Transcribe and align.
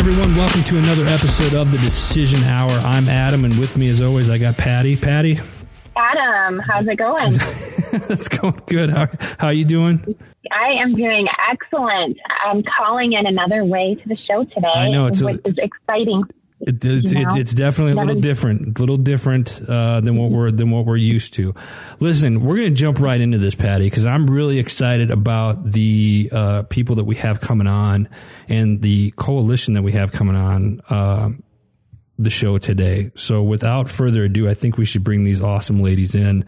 everyone. 0.00 0.34
Welcome 0.34 0.64
to 0.64 0.78
another 0.78 1.04
episode 1.04 1.52
of 1.52 1.70
the 1.70 1.76
Decision 1.76 2.42
Hour. 2.44 2.70
I'm 2.70 3.06
Adam, 3.06 3.44
and 3.44 3.58
with 3.58 3.76
me, 3.76 3.90
as 3.90 4.00
always, 4.00 4.30
I 4.30 4.38
got 4.38 4.56
Patti. 4.56 4.96
Patti, 4.96 5.38
Adam, 5.94 6.58
how's 6.58 6.86
it 6.86 6.96
going? 6.96 7.32
that's 8.08 8.26
going 8.28 8.58
good. 8.64 8.88
How 8.88 9.08
how 9.38 9.50
you 9.50 9.66
doing? 9.66 10.16
I 10.50 10.70
am 10.82 10.94
doing 10.94 11.28
excellent. 11.52 12.16
I'm 12.42 12.62
calling 12.78 13.12
in 13.12 13.26
another 13.26 13.62
way 13.62 13.94
to 13.94 14.08
the 14.08 14.16
show 14.16 14.44
today. 14.44 14.72
I 14.74 14.90
know, 14.90 15.04
it's 15.04 15.20
a- 15.20 15.38
is 15.46 15.58
exciting. 15.58 16.24
It, 16.62 16.84
it's, 16.84 17.12
it's 17.12 17.34
it's 17.36 17.54
definitely 17.54 17.92
a 17.92 18.04
little 18.04 18.20
different, 18.20 18.78
a 18.78 18.80
little 18.80 18.98
different 18.98 19.62
uh, 19.66 20.00
than 20.00 20.16
what 20.16 20.30
we're 20.30 20.50
than 20.50 20.70
what 20.70 20.84
we're 20.84 20.96
used 20.96 21.32
to. 21.34 21.54
Listen, 22.00 22.42
we're 22.42 22.56
going 22.56 22.68
to 22.68 22.74
jump 22.74 23.00
right 23.00 23.18
into 23.20 23.38
this, 23.38 23.54
Patti, 23.54 23.84
because 23.84 24.04
I'm 24.04 24.30
really 24.30 24.58
excited 24.58 25.10
about 25.10 25.72
the 25.72 26.28
uh, 26.30 26.62
people 26.64 26.96
that 26.96 27.04
we 27.04 27.16
have 27.16 27.40
coming 27.40 27.66
on 27.66 28.08
and 28.50 28.82
the 28.82 29.12
coalition 29.12 29.74
that 29.74 29.82
we 29.82 29.92
have 29.92 30.12
coming 30.12 30.36
on 30.36 30.80
uh, 30.90 31.30
the 32.18 32.30
show 32.30 32.58
today. 32.58 33.12
So, 33.14 33.42
without 33.42 33.88
further 33.88 34.24
ado, 34.24 34.48
I 34.48 34.54
think 34.54 34.76
we 34.76 34.84
should 34.84 35.04
bring 35.04 35.24
these 35.24 35.40
awesome 35.40 35.80
ladies 35.80 36.14
in. 36.14 36.44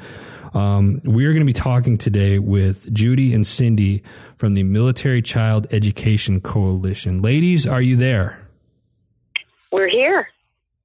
Um, 0.53 1.01
we 1.05 1.25
are 1.25 1.33
going 1.33 1.41
to 1.41 1.47
be 1.47 1.55
talking 1.55 1.97
today 1.97 2.39
with 2.39 2.93
Judy 2.93 3.33
and 3.33 3.47
Cindy 3.47 4.03
from 4.37 4.53
the 4.53 4.65
Military 4.65 5.23
Child 5.23 5.69
Education 5.71 6.43
Coalition. 6.43 7.23
Ladies, 7.23 7.67
are 7.67 7.81
you 7.81 7.97
there? 7.97 8.47
We're 9.71 9.89
here. 9.89 10.29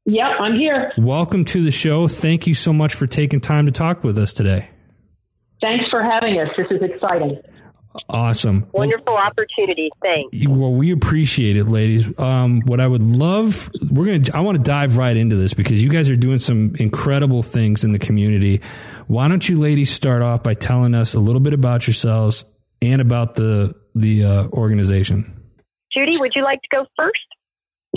Yep, 0.06 0.26
I'm 0.40 0.56
here. 0.56 0.94
Welcome 0.98 1.44
to 1.46 1.62
the 1.62 1.72
show. 1.72 2.08
Thank 2.08 2.48
you 2.48 2.54
so 2.54 2.72
much 2.72 2.94
for 2.94 3.08
taking 3.08 3.42
time 3.42 3.66
to 3.66 3.74
talk 3.74 4.06
with 4.06 4.18
us 4.18 4.32
today. 4.32 4.70
Thanks 5.62 5.84
for 5.90 6.02
having 6.02 6.40
us. 6.40 6.48
This 6.56 6.68
is 6.72 6.82
exciting. 6.82 7.42
Awesome. 8.10 8.68
Wonderful 8.72 9.16
opportunity. 9.16 9.90
Thanks. 10.04 10.36
Well, 10.48 10.74
we 10.74 10.92
appreciate 10.92 11.58
it, 11.58 11.66
ladies. 11.66 12.08
Um, 12.20 12.62
what 12.62 12.80
I 12.80 12.88
would 12.88 13.04
love, 13.04 13.70
we're 13.92 14.06
gonna. 14.06 14.38
I 14.38 14.42
want 14.42 14.58
to 14.58 14.64
dive 14.64 14.98
right 14.98 15.16
into 15.16 15.36
this 15.36 15.54
because 15.54 15.84
you 15.84 15.90
guys 15.90 16.10
are 16.10 16.16
doing 16.16 16.40
some 16.40 16.76
incredible 16.76 17.44
things 17.44 17.84
in 17.84 17.92
the 17.92 18.00
community. 18.00 18.62
Why 19.08 19.28
don't 19.28 19.48
you, 19.48 19.60
ladies, 19.60 19.90
start 19.90 20.22
off 20.22 20.44
by 20.44 20.54
telling 20.54 20.94
us 20.94 21.14
a 21.14 21.20
little 21.20 21.42
bit 21.42 21.54
about 21.54 21.88
yourselves 21.88 22.46
and 22.82 23.02
about 23.02 23.36
the 23.36 23.76
the 23.96 24.24
uh, 24.26 24.48
organization? 24.48 25.34
Judy, 25.96 26.18
would 26.18 26.34
you 26.36 26.44
like 26.44 26.62
to 26.62 26.78
go 26.78 26.86
first? 26.98 27.20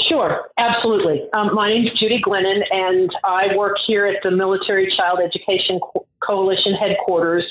Sure, 0.09 0.51
absolutely. 0.59 1.23
Um, 1.37 1.55
my 1.55 1.69
name 1.69 1.87
is 1.87 1.98
Judy 1.98 2.20
Glennon, 2.25 2.62
and 2.70 3.11
I 3.25 3.55
work 3.57 3.77
here 3.87 4.07
at 4.07 4.17
the 4.23 4.31
Military 4.31 4.92
Child 4.98 5.19
Education 5.20 5.79
Co- 5.81 6.07
Coalition 6.23 6.75
headquarters. 6.81 7.45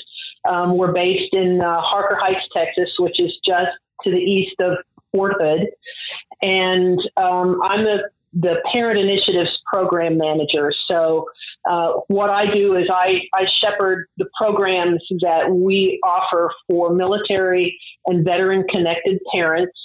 Um, 0.48 0.76
we're 0.76 0.92
based 0.92 1.34
in 1.34 1.60
uh, 1.60 1.80
Harker 1.80 2.18
Heights, 2.20 2.46
Texas, 2.56 2.88
which 2.98 3.20
is 3.20 3.32
just 3.46 3.70
to 4.04 4.10
the 4.10 4.18
east 4.18 4.56
of 4.60 4.78
Fort 5.12 5.34
Hood. 5.40 5.68
And 6.42 6.98
um, 7.16 7.60
I'm 7.62 7.84
the, 7.84 8.10
the 8.32 8.56
Parent 8.72 8.98
Initiatives 8.98 9.50
Program 9.72 10.16
Manager. 10.16 10.72
So, 10.90 11.26
uh, 11.68 11.92
what 12.08 12.30
I 12.30 12.54
do 12.56 12.74
is 12.74 12.88
I, 12.90 13.20
I 13.34 13.44
shepherd 13.60 14.06
the 14.16 14.26
programs 14.40 15.02
that 15.20 15.50
we 15.50 16.00
offer 16.02 16.50
for 16.66 16.94
military 16.94 17.78
and 18.06 18.24
veteran 18.24 18.64
connected 18.72 19.18
parents 19.34 19.76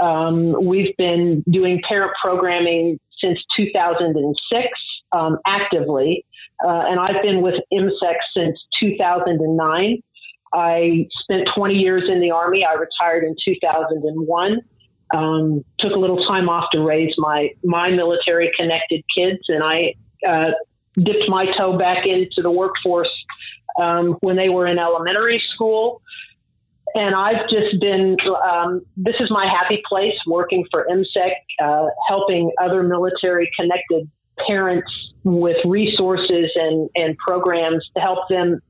um, 0.00 0.64
we've 0.64 0.96
been 0.96 1.42
doing 1.50 1.80
parent 1.88 2.12
programming 2.22 2.98
since 3.22 3.38
2006 3.58 4.68
um, 5.16 5.38
actively, 5.46 6.24
uh, 6.64 6.84
and 6.88 6.98
I've 6.98 7.22
been 7.22 7.42
with 7.42 7.54
MCEC 7.72 8.14
since 8.36 8.58
2009. 8.80 10.02
I 10.54 11.06
spent 11.22 11.48
20 11.56 11.74
years 11.74 12.04
in 12.08 12.20
the 12.20 12.30
Army. 12.30 12.64
I 12.64 12.74
retired 12.74 13.24
in 13.24 13.34
2001. 13.44 14.60
Um, 15.14 15.64
took 15.78 15.92
a 15.92 15.98
little 15.98 16.24
time 16.26 16.48
off 16.48 16.64
to 16.72 16.80
raise 16.80 17.14
my 17.18 17.50
my 17.62 17.90
military 17.90 18.50
connected 18.58 19.04
kids, 19.16 19.40
and 19.48 19.62
I 19.62 19.94
uh, 20.26 20.50
dipped 20.96 21.28
my 21.28 21.46
toe 21.56 21.78
back 21.78 22.06
into 22.06 22.42
the 22.42 22.50
workforce 22.50 23.12
um, 23.80 24.16
when 24.20 24.36
they 24.36 24.48
were 24.48 24.66
in 24.66 24.78
elementary 24.78 25.40
school 25.54 26.02
and 26.96 27.14
I've 27.14 27.48
just 27.50 27.80
been. 27.80 28.16
Um, 28.48 28.82
this 28.96 29.14
is 29.20 29.28
my 29.30 29.46
happy 29.46 29.82
place, 29.88 30.14
working 30.26 30.64
for 30.70 30.86
MCEC, 30.90 31.30
uh, 31.62 31.86
helping 32.08 32.50
other 32.62 32.82
military-connected 32.82 34.10
parents 34.46 34.90
with 35.24 35.56
resources 35.64 36.50
and 36.54 36.88
and 36.94 37.16
programs 37.18 37.84
to 37.96 38.02
help 38.02 38.28
them 38.28 38.60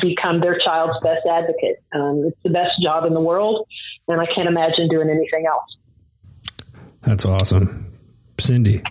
become 0.00 0.40
their 0.40 0.58
child's 0.58 0.98
best 1.02 1.26
advocate. 1.30 1.82
Um, 1.94 2.24
it's 2.26 2.38
the 2.42 2.50
best 2.50 2.72
job 2.82 3.04
in 3.04 3.14
the 3.14 3.20
world, 3.20 3.66
and 4.08 4.20
I 4.20 4.26
can't 4.26 4.48
imagine 4.48 4.88
doing 4.88 5.08
anything 5.08 5.46
else. 5.46 6.84
That's 7.02 7.24
awesome, 7.24 7.92
Cindy. 8.38 8.82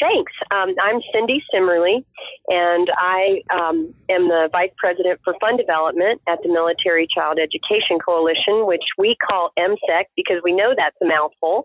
Thanks. 0.00 0.32
Um, 0.50 0.74
I'm 0.82 1.00
Cindy 1.14 1.44
Simerly, 1.52 2.02
and 2.48 2.88
I 2.96 3.42
um, 3.52 3.92
am 4.10 4.28
the 4.28 4.48
Vice 4.50 4.70
President 4.78 5.20
for 5.22 5.34
Fund 5.44 5.58
Development 5.58 6.20
at 6.26 6.38
the 6.42 6.48
Military 6.48 7.06
Child 7.14 7.38
Education 7.38 7.98
Coalition, 7.98 8.66
which 8.66 8.84
we 8.96 9.14
call 9.28 9.50
MCEC 9.58 10.04
because 10.16 10.40
we 10.42 10.52
know 10.52 10.72
that's 10.74 10.96
a 11.02 11.06
mouthful. 11.06 11.64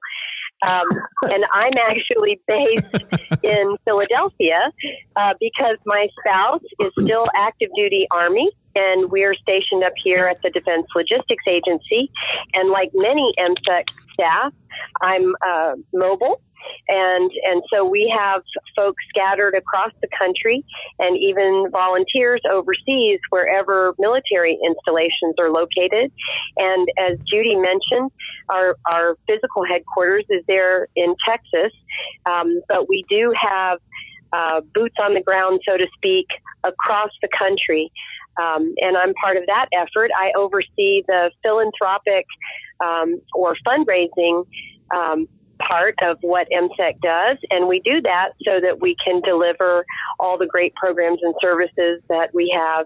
Um, 0.66 0.86
and 1.24 1.46
I'm 1.54 1.74
actually 1.90 2.40
based 2.48 3.04
in 3.44 3.78
Philadelphia 3.86 4.72
uh, 5.16 5.34
because 5.40 5.78
my 5.86 6.08
spouse 6.20 6.62
is 6.80 6.92
still 7.02 7.26
active 7.36 7.70
duty 7.76 8.08
Army, 8.12 8.50
and 8.76 9.12
we're 9.12 9.36
stationed 9.36 9.84
up 9.84 9.94
here 10.04 10.28
at 10.28 10.42
the 10.44 10.50
Defense 10.50 10.88
Logistics 10.96 11.44
Agency. 11.50 12.10
And 12.54 12.70
like 12.70 12.92
many 12.94 13.34
MCEC 13.40 13.84
staff, 14.14 14.54
I'm 15.02 15.36
uh, 15.46 15.74
mobile 15.94 16.42
and 16.88 17.31
and 17.46 17.62
so 17.74 17.86
we 17.86 18.14
have 18.16 18.42
folks 18.78 19.02
scattered 19.09 19.56
across 19.56 19.92
the 20.02 20.08
country 20.20 20.64
and 21.00 21.18
even 21.18 21.68
volunteers 21.72 22.42
overseas 22.52 23.20
wherever 23.30 23.96
military 24.00 24.58
installations 24.66 25.36
are 25.40 25.50
located. 25.50 26.12
And 26.58 26.88
as 27.00 27.18
Judy 27.30 27.56
mentioned 27.56 28.12
our 28.54 28.75
our 28.90 29.18
physical 29.30 29.64
headquarters 29.70 30.25
is 30.30 30.44
there 30.48 30.88
in 30.96 31.16
Texas. 31.28 31.72
Um, 32.30 32.62
but 32.70 32.88
we 32.90 33.06
do 33.09 33.34
have 33.40 33.80
uh, 34.34 34.62
boots 34.74 34.96
on 35.02 35.14
the 35.14 35.22
ground 35.22 35.62
so 35.68 35.78
to 35.78 35.88
speak 35.96 36.28
across 36.64 37.12
the 37.22 37.30
country. 37.40 37.92
Um, 38.42 38.74
and 38.81 38.98
I'm 38.98 39.14
part 39.14 39.38
of 39.38 39.44
that 39.48 39.68
effort. 39.72 40.12
I 40.16 40.31
oversee 40.38 41.04
the 41.08 41.31
philanthropic 41.44 42.25
um, 42.84 43.22
or 43.34 43.56
fundraising 43.66 44.46
um, 44.94 45.28
part 45.60 45.96
of 46.02 46.18
what 46.22 46.48
MCEC 46.52 47.00
does, 47.02 47.38
and 47.50 47.68
we 47.68 47.80
do 47.80 48.02
that 48.02 48.30
so 48.48 48.60
that 48.62 48.80
we 48.82 48.96
can 49.06 49.22
deliver 49.22 49.86
all 50.20 50.38
the 50.38 50.48
great 50.48 50.74
programs 50.76 51.20
and 51.22 51.34
services 51.44 52.02
that 52.10 52.34
we 52.34 52.56
have 52.56 52.86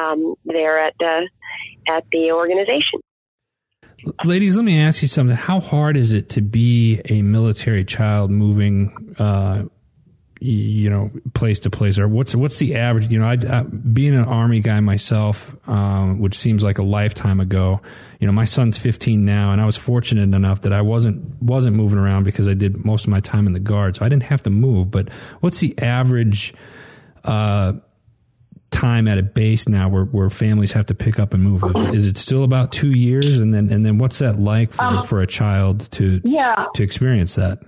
um, 0.00 0.34
there 0.44 0.78
at 0.78 0.94
the 0.98 1.28
at 1.88 2.04
the 2.12 2.32
organization. 2.32 3.00
Ladies, 4.24 4.56
let 4.56 4.64
me 4.64 4.80
ask 4.80 5.02
you 5.02 5.08
something. 5.08 5.36
How 5.36 5.60
hard 5.60 5.96
is 5.96 6.12
it 6.12 6.28
to 6.30 6.40
be 6.40 7.00
a 7.06 7.22
military 7.22 7.84
child 7.84 8.30
moving, 8.30 9.16
uh, 9.18 9.64
you 10.40 10.88
know, 10.90 11.10
place 11.34 11.60
to 11.60 11.70
place? 11.70 11.98
Or 11.98 12.08
what's 12.08 12.34
what's 12.34 12.58
the 12.58 12.76
average? 12.76 13.10
You 13.10 13.18
know, 13.18 13.26
I, 13.26 13.36
I, 13.50 13.62
being 13.62 14.14
an 14.14 14.24
army 14.24 14.60
guy 14.60 14.80
myself, 14.80 15.56
um, 15.68 16.20
which 16.20 16.34
seems 16.34 16.62
like 16.62 16.78
a 16.78 16.82
lifetime 16.82 17.40
ago. 17.40 17.80
You 18.20 18.26
know, 18.26 18.32
my 18.32 18.46
son's 18.46 18.76
15 18.78 19.24
now, 19.24 19.52
and 19.52 19.60
I 19.60 19.64
was 19.66 19.76
fortunate 19.76 20.34
enough 20.34 20.62
that 20.62 20.72
I 20.72 20.82
wasn't 20.82 21.40
wasn't 21.42 21.76
moving 21.76 21.98
around 21.98 22.24
because 22.24 22.48
I 22.48 22.54
did 22.54 22.84
most 22.84 23.04
of 23.04 23.10
my 23.10 23.20
time 23.20 23.46
in 23.46 23.52
the 23.52 23.60
guard, 23.60 23.96
so 23.96 24.04
I 24.04 24.08
didn't 24.08 24.24
have 24.24 24.42
to 24.44 24.50
move. 24.50 24.90
But 24.90 25.10
what's 25.40 25.60
the 25.60 25.78
average? 25.78 26.54
Uh, 27.24 27.74
time 28.70 29.08
at 29.08 29.16
a 29.16 29.22
base 29.22 29.66
now 29.66 29.88
where, 29.88 30.04
where 30.04 30.28
families 30.28 30.72
have 30.72 30.84
to 30.86 30.94
pick 30.94 31.18
up 31.18 31.32
and 31.32 31.42
move 31.42 31.64
is 31.94 32.04
it 32.04 32.18
still 32.18 32.44
about 32.44 32.70
two 32.70 32.92
years 32.92 33.38
and 33.38 33.54
then 33.54 33.70
and 33.70 33.84
then 33.84 33.96
what's 33.96 34.18
that 34.18 34.38
like 34.38 34.72
for, 34.72 34.84
Um, 34.84 35.06
for 35.06 35.22
a 35.22 35.26
child 35.26 35.90
to 35.92 36.20
Yeah, 36.22 36.66
to 36.74 36.82
experience 36.82 37.34
that 37.36 37.60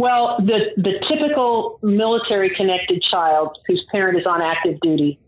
Well, 0.00 0.38
the, 0.38 0.60
the 0.78 0.94
typical 1.12 1.78
military 1.82 2.56
connected 2.56 3.02
child 3.02 3.58
whose 3.66 3.84
parent 3.92 4.18
is 4.18 4.24
on 4.24 4.40
active 4.40 4.80
duty 4.80 5.18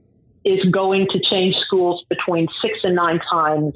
is 0.47 0.65
going 0.71 1.09
to 1.13 1.21
change 1.31 1.55
schools 1.67 2.03
between 2.09 2.49
six 2.65 2.79
and 2.83 2.95
nine 2.95 3.21
times 3.31 3.75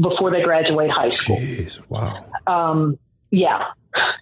before 0.00 0.30
they 0.30 0.42
graduate 0.42 0.88
high 0.92 1.08
school. 1.08 1.38
jeez 1.38 1.80
wow 1.88 2.24
Um, 2.46 2.96
yeah, 3.32 3.72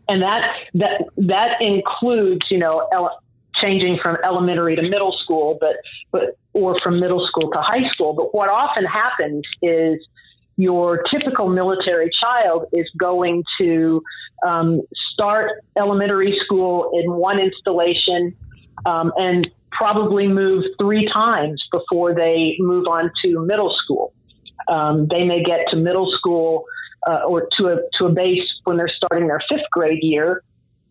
and 0.08 0.22
that 0.22 0.50
that 0.72 1.02
that 1.18 1.50
includes 1.60 2.46
you 2.50 2.58
know 2.58 2.88
ele- 2.90 3.18
changing 3.60 3.98
from 4.02 4.16
elementary 4.24 4.76
to 4.76 4.82
middle 4.82 5.14
school, 5.22 5.58
but 5.60 5.76
but 6.10 6.38
or 6.54 6.80
from 6.82 7.00
middle 7.00 7.26
school 7.26 7.50
to 7.50 7.60
high 7.60 7.86
school. 7.92 8.14
But 8.14 8.34
what 8.34 8.48
often 8.48 8.86
happens 8.86 9.42
is 9.60 9.98
your 10.56 11.02
typical 11.12 11.48
military 11.48 12.08
child 12.22 12.64
is 12.72 12.88
going 12.96 13.42
to 13.60 14.02
um, 14.46 14.82
start 15.12 15.62
elementary 15.78 16.38
school 16.44 16.90
in 16.94 17.12
one 17.12 17.38
installation 17.38 18.36
um, 18.86 19.12
and 19.16 19.48
probably 19.70 20.28
move 20.28 20.64
three 20.80 21.08
times 21.12 21.62
before 21.72 22.14
they 22.14 22.56
move 22.58 22.86
on 22.86 23.10
to 23.24 23.44
middle 23.44 23.74
school. 23.82 24.12
Um, 24.68 25.08
they 25.08 25.24
may 25.24 25.42
get 25.42 25.66
to 25.70 25.76
middle 25.76 26.10
school 26.16 26.64
uh, 27.08 27.20
or 27.26 27.48
to 27.58 27.66
a 27.66 27.76
to 27.98 28.06
a 28.06 28.12
base 28.12 28.48
when 28.64 28.76
they're 28.76 28.88
starting 28.88 29.28
their 29.28 29.42
fifth 29.48 29.68
grade 29.70 29.98
year, 30.02 30.42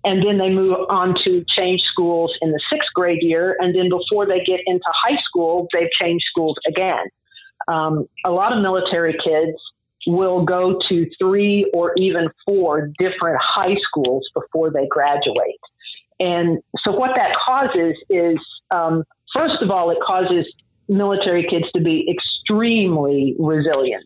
and 0.06 0.24
then 0.26 0.38
they 0.38 0.50
move 0.50 0.78
on 0.90 1.16
to 1.24 1.44
change 1.56 1.82
schools 1.92 2.36
in 2.42 2.52
the 2.52 2.62
sixth 2.72 2.90
grade 2.94 3.24
year, 3.24 3.58
and 3.60 3.76
then 3.76 3.90
before 3.90 4.26
they 4.28 4.44
get 4.44 4.60
into 4.66 4.86
high 4.88 5.18
school, 5.24 5.68
they've 5.74 5.90
changed 6.02 6.26
schools 6.30 6.56
again. 6.68 7.04
Um, 7.68 8.06
a 8.26 8.32
lot 8.32 8.56
of 8.56 8.62
military 8.62 9.14
kids 9.14 9.58
will 10.08 10.44
go 10.44 10.80
to 10.90 11.10
three 11.22 11.70
or 11.74 11.94
even 11.98 12.28
four 12.46 12.92
different 13.00 13.40
high 13.42 13.76
schools 13.88 14.28
before 14.34 14.72
they 14.72 14.88
graduate. 14.88 15.60
And 16.20 16.60
so, 16.86 16.94
what 16.94 17.12
that 17.16 17.36
causes 17.46 17.96
is, 18.10 18.38
um, 18.74 19.04
first 19.36 19.62
of 19.62 19.72
all, 19.72 19.90
it 19.92 19.98
causes 20.06 20.46
military 20.88 21.46
kids 21.50 21.66
to 21.76 21.82
be 21.82 22.08
extremely 22.10 23.36
resilient 23.40 24.06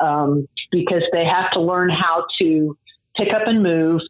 um, 0.00 0.46
because 0.70 1.02
they 1.12 1.24
have 1.24 1.50
to 1.52 1.60
learn 1.60 1.90
how 1.90 2.24
to 2.40 2.76
pick 3.16 3.32
up 3.32 3.42
and 3.46 3.62
move, 3.62 4.00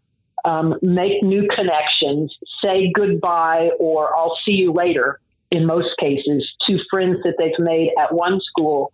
um, 0.45 0.75
make 0.83 1.23
new 1.23 1.49
connections, 1.57 2.35
say 2.63 2.91
goodbye 2.95 3.71
or 3.79 4.17
I'll 4.17 4.39
see 4.45 4.53
you 4.53 4.73
later 4.73 5.21
in 5.51 5.67
most 5.67 5.91
cases 6.01 6.51
to 6.67 6.79
friends 6.91 7.19
that 7.25 7.35
they've 7.39 7.59
made 7.59 7.91
at 8.01 8.13
one 8.13 8.41
school 8.41 8.93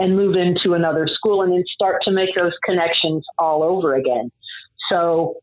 and 0.00 0.16
move 0.16 0.34
into 0.34 0.74
another 0.74 1.06
school 1.06 1.42
and 1.42 1.52
then 1.52 1.62
start 1.72 2.02
to 2.06 2.12
make 2.12 2.34
those 2.34 2.52
connections 2.66 3.24
all 3.38 3.62
over 3.62 3.94
again. 3.94 4.32
So 4.90 5.36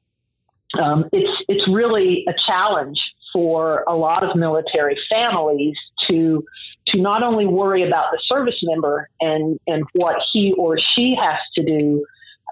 um, 0.81 1.05
it's 1.13 1.43
it's 1.47 1.67
really 1.71 2.25
a 2.27 2.33
challenge 2.49 2.99
for 3.33 3.83
a 3.87 3.95
lot 3.95 4.23
of 4.23 4.35
military 4.35 4.97
families 5.11 5.75
to 6.09 6.43
to 6.87 7.01
not 7.01 7.23
only 7.23 7.45
worry 7.45 7.87
about 7.87 8.11
the 8.11 8.19
service 8.25 8.59
member 8.63 9.09
and 9.21 9.59
and 9.67 9.83
what 9.93 10.15
he 10.33 10.53
or 10.57 10.77
she 10.95 11.15
has 11.21 11.39
to 11.55 11.63
do, 11.63 12.05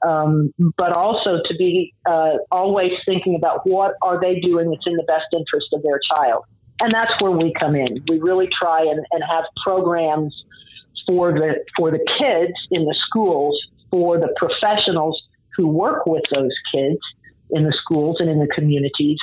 um, 0.05 0.53
but 0.77 0.93
also 0.93 1.41
to 1.43 1.55
be 1.57 1.93
uh, 2.07 2.33
always 2.51 2.91
thinking 3.05 3.35
about 3.35 3.67
what 3.67 3.95
are 4.01 4.19
they 4.21 4.39
doing 4.39 4.69
that's 4.69 4.85
in 4.85 4.95
the 4.95 5.03
best 5.03 5.25
interest 5.33 5.67
of 5.73 5.81
their 5.83 5.99
child. 6.11 6.43
And 6.81 6.93
that's 6.93 7.11
where 7.21 7.31
we 7.31 7.53
come 7.57 7.75
in. 7.75 8.03
We 8.09 8.19
really 8.19 8.49
try 8.61 8.81
and, 8.81 9.05
and 9.11 9.23
have 9.29 9.45
programs 9.65 10.35
for 11.07 11.31
the 11.33 11.63
for 11.77 11.91
the 11.91 11.99
kids 12.19 12.53
in 12.71 12.85
the 12.85 12.95
schools, 13.07 13.59
for 13.91 14.17
the 14.17 14.33
professionals 14.37 15.21
who 15.55 15.67
work 15.67 16.05
with 16.05 16.23
those 16.33 16.51
kids 16.73 16.99
in 17.51 17.63
the 17.63 17.73
schools 17.83 18.17
and 18.19 18.29
in 18.29 18.39
the 18.39 18.47
communities, 18.47 19.17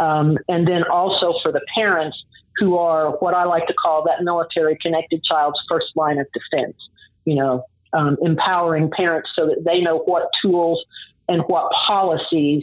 um, 0.00 0.38
and 0.48 0.66
then 0.66 0.84
also 0.84 1.34
for 1.42 1.52
the 1.52 1.60
parents 1.74 2.16
who 2.56 2.78
are 2.78 3.12
what 3.18 3.34
I 3.34 3.44
like 3.44 3.66
to 3.66 3.74
call 3.74 4.04
that 4.04 4.22
military 4.22 4.76
connected 4.80 5.22
child's 5.24 5.58
first 5.68 5.88
line 5.96 6.18
of 6.18 6.26
defense. 6.32 6.76
You 7.24 7.36
know, 7.36 7.64
um, 7.92 8.16
empowering 8.22 8.90
parents 8.90 9.30
so 9.38 9.46
that 9.46 9.64
they 9.64 9.80
know 9.80 9.98
what 9.98 10.28
tools 10.42 10.84
and 11.28 11.42
what 11.46 11.70
policies 11.86 12.62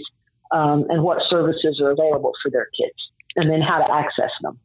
um, 0.52 0.86
and 0.90 1.02
what 1.04 1.20
services 1.30 1.80
are 1.82 1.92
available 1.92 2.34
for 2.42 2.52
their 2.52 2.68
kids, 2.78 2.98
and 3.36 3.50
then 3.50 3.62
how 3.62 3.80
to 3.80 3.92
access 3.92 4.32
them. 4.42 4.60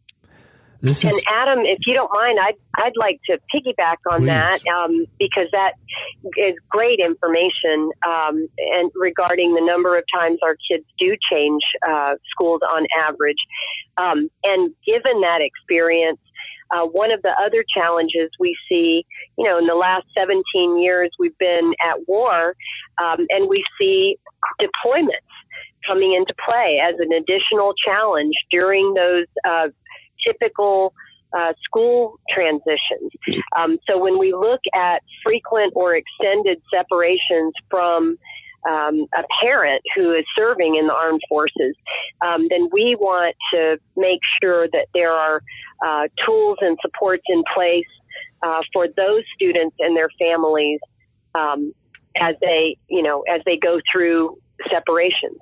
This 0.80 1.04
and 1.04 1.12
Adam, 1.26 1.60
if 1.60 1.78
you 1.86 1.94
don't 1.94 2.10
mind, 2.14 2.38
I'd 2.40 2.56
I'd 2.76 2.96
like 2.96 3.20
to 3.30 3.38
piggyback 3.54 3.96
on 4.10 4.20
Please. 4.20 4.26
that 4.26 4.60
um, 4.68 5.06
because 5.18 5.48
that 5.52 5.72
is 6.36 6.54
great 6.68 7.00
information 7.00 7.90
um, 8.06 8.48
and 8.58 8.90
regarding 8.94 9.54
the 9.54 9.62
number 9.62 9.96
of 9.96 10.04
times 10.14 10.38
our 10.42 10.56
kids 10.70 10.84
do 10.98 11.16
change 11.32 11.62
uh, 11.88 12.14
schools 12.30 12.60
on 12.68 12.86
average. 12.98 13.38
Um, 13.96 14.30
and 14.44 14.74
given 14.86 15.20
that 15.22 15.40
experience, 15.40 16.20
uh, 16.74 16.84
one 16.84 17.12
of 17.12 17.22
the 17.22 17.32
other 17.42 17.64
challenges 17.76 18.30
we 18.38 18.56
see, 18.70 19.06
you 19.38 19.44
know, 19.48 19.58
in 19.58 19.66
the 19.66 19.74
last 19.74 20.04
17 20.18 20.82
years, 20.82 21.10
we've 21.18 21.38
been 21.38 21.72
at 21.82 22.06
war, 22.08 22.54
um, 23.02 23.26
and 23.30 23.48
we 23.48 23.64
see 23.80 24.16
deployments 24.60 25.10
coming 25.88 26.14
into 26.14 26.34
play 26.44 26.80
as 26.82 26.94
an 26.98 27.12
additional 27.12 27.72
challenge 27.86 28.34
during 28.50 28.94
those 28.94 29.26
uh, 29.48 29.68
typical 30.26 30.92
uh, 31.36 31.52
school 31.64 32.18
transitions. 32.30 33.10
Um, 33.58 33.78
so 33.88 33.98
when 33.98 34.18
we 34.18 34.32
look 34.32 34.60
at 34.74 35.02
frequent 35.24 35.72
or 35.76 35.96
extended 35.96 36.62
separations 36.74 37.52
from 37.70 38.16
um, 38.68 39.06
a 39.16 39.22
parent 39.42 39.82
who 39.96 40.12
is 40.12 40.24
serving 40.38 40.76
in 40.76 40.86
the 40.86 40.94
armed 40.94 41.20
forces, 41.28 41.74
um, 42.26 42.46
then 42.50 42.68
we 42.72 42.96
want 42.98 43.34
to 43.54 43.78
make 43.96 44.20
sure 44.42 44.66
that 44.72 44.86
there 44.94 45.12
are 45.12 45.42
uh, 45.86 46.06
tools 46.24 46.58
and 46.60 46.76
supports 46.80 47.22
in 47.28 47.42
place 47.54 47.84
uh, 48.44 48.60
for 48.72 48.86
those 48.96 49.22
students 49.34 49.76
and 49.78 49.96
their 49.96 50.10
families 50.20 50.80
um, 51.34 51.72
as 52.16 52.34
they, 52.40 52.76
you 52.88 53.02
know, 53.02 53.22
as 53.28 53.40
they 53.46 53.56
go 53.56 53.78
through 53.92 54.38
separations. 54.72 55.38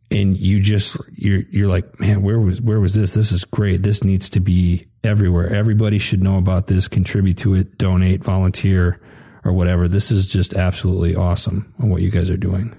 And 0.09 0.37
you 0.37 0.61
just 0.61 0.95
you're 1.11 1.41
you're 1.51 1.67
like, 1.67 1.99
man, 1.99 2.21
where 2.21 2.39
was 2.39 2.61
where 2.61 2.79
was 2.79 2.93
this? 2.93 3.13
This 3.13 3.33
is 3.33 3.43
great. 3.43 3.83
This 3.83 4.05
needs 4.05 4.29
to 4.29 4.39
be 4.39 4.87
everywhere. 5.03 5.53
Everybody 5.53 5.99
should 5.99 6.23
know 6.23 6.37
about 6.37 6.67
this, 6.67 6.87
contribute 6.87 7.39
to 7.39 7.55
it, 7.55 7.77
donate, 7.77 8.23
volunteer, 8.23 9.01
or 9.43 9.51
whatever. 9.51 9.89
This 9.89 10.09
is 10.09 10.25
just 10.25 10.53
absolutely 10.53 11.13
awesome 11.13 11.73
on 11.81 11.89
what 11.89 12.01
you 12.01 12.09
guys 12.09 12.29
are 12.29 12.37
doing. 12.37 12.73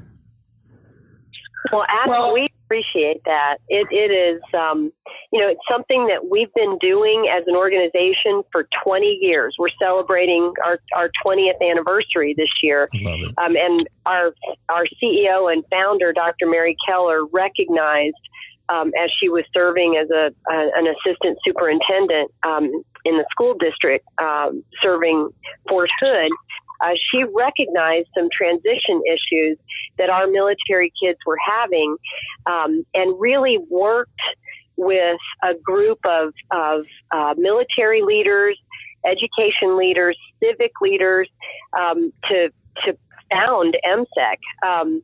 Well, 1.70 1.82
as 1.82 2.08
well, 2.08 2.32
we 2.32 2.47
appreciate 2.68 3.22
that. 3.24 3.56
It, 3.68 3.86
it 3.90 4.12
is, 4.12 4.42
um, 4.58 4.92
you 5.32 5.40
know, 5.40 5.48
it's 5.48 5.60
something 5.70 6.06
that 6.08 6.28
we've 6.30 6.52
been 6.54 6.76
doing 6.78 7.24
as 7.30 7.44
an 7.46 7.56
organization 7.56 8.42
for 8.52 8.68
20 8.84 9.18
years. 9.22 9.56
We're 9.58 9.68
celebrating 9.80 10.52
our, 10.64 10.78
our 10.96 11.10
20th 11.24 11.60
anniversary 11.62 12.34
this 12.36 12.50
year. 12.62 12.88
Um, 13.38 13.56
and 13.56 13.88
our, 14.06 14.32
our 14.68 14.84
CEO 15.02 15.52
and 15.52 15.64
founder, 15.72 16.12
Dr. 16.12 16.46
Mary 16.46 16.76
Keller, 16.86 17.24
recognized 17.26 18.16
um, 18.68 18.92
as 19.02 19.10
she 19.18 19.30
was 19.30 19.44
serving 19.56 19.96
as 19.96 20.10
a, 20.10 20.30
a 20.52 20.70
an 20.76 20.86
assistant 20.86 21.38
superintendent 21.46 22.30
um, 22.46 22.64
in 23.06 23.16
the 23.16 23.24
school 23.30 23.54
district, 23.58 24.04
um, 24.22 24.62
serving 24.82 25.30
Fort 25.70 25.88
Hood, 26.00 26.30
uh, 26.80 26.94
she 27.10 27.24
recognized 27.24 28.08
some 28.16 28.28
transition 28.32 29.00
issues 29.06 29.58
that 29.98 30.10
our 30.10 30.26
military 30.26 30.92
kids 31.02 31.18
were 31.26 31.38
having 31.44 31.96
um, 32.46 32.84
and 32.94 33.18
really 33.18 33.58
worked 33.68 34.20
with 34.76 35.18
a 35.42 35.54
group 35.54 35.98
of, 36.06 36.32
of 36.52 36.84
uh, 37.10 37.34
military 37.36 38.02
leaders, 38.02 38.58
education 39.04 39.76
leaders, 39.76 40.16
civic 40.42 40.70
leaders 40.80 41.28
um, 41.78 42.12
to, 42.28 42.50
to 42.84 42.96
found 43.32 43.76
MCEC. 43.84 44.36
Um, 44.66 45.02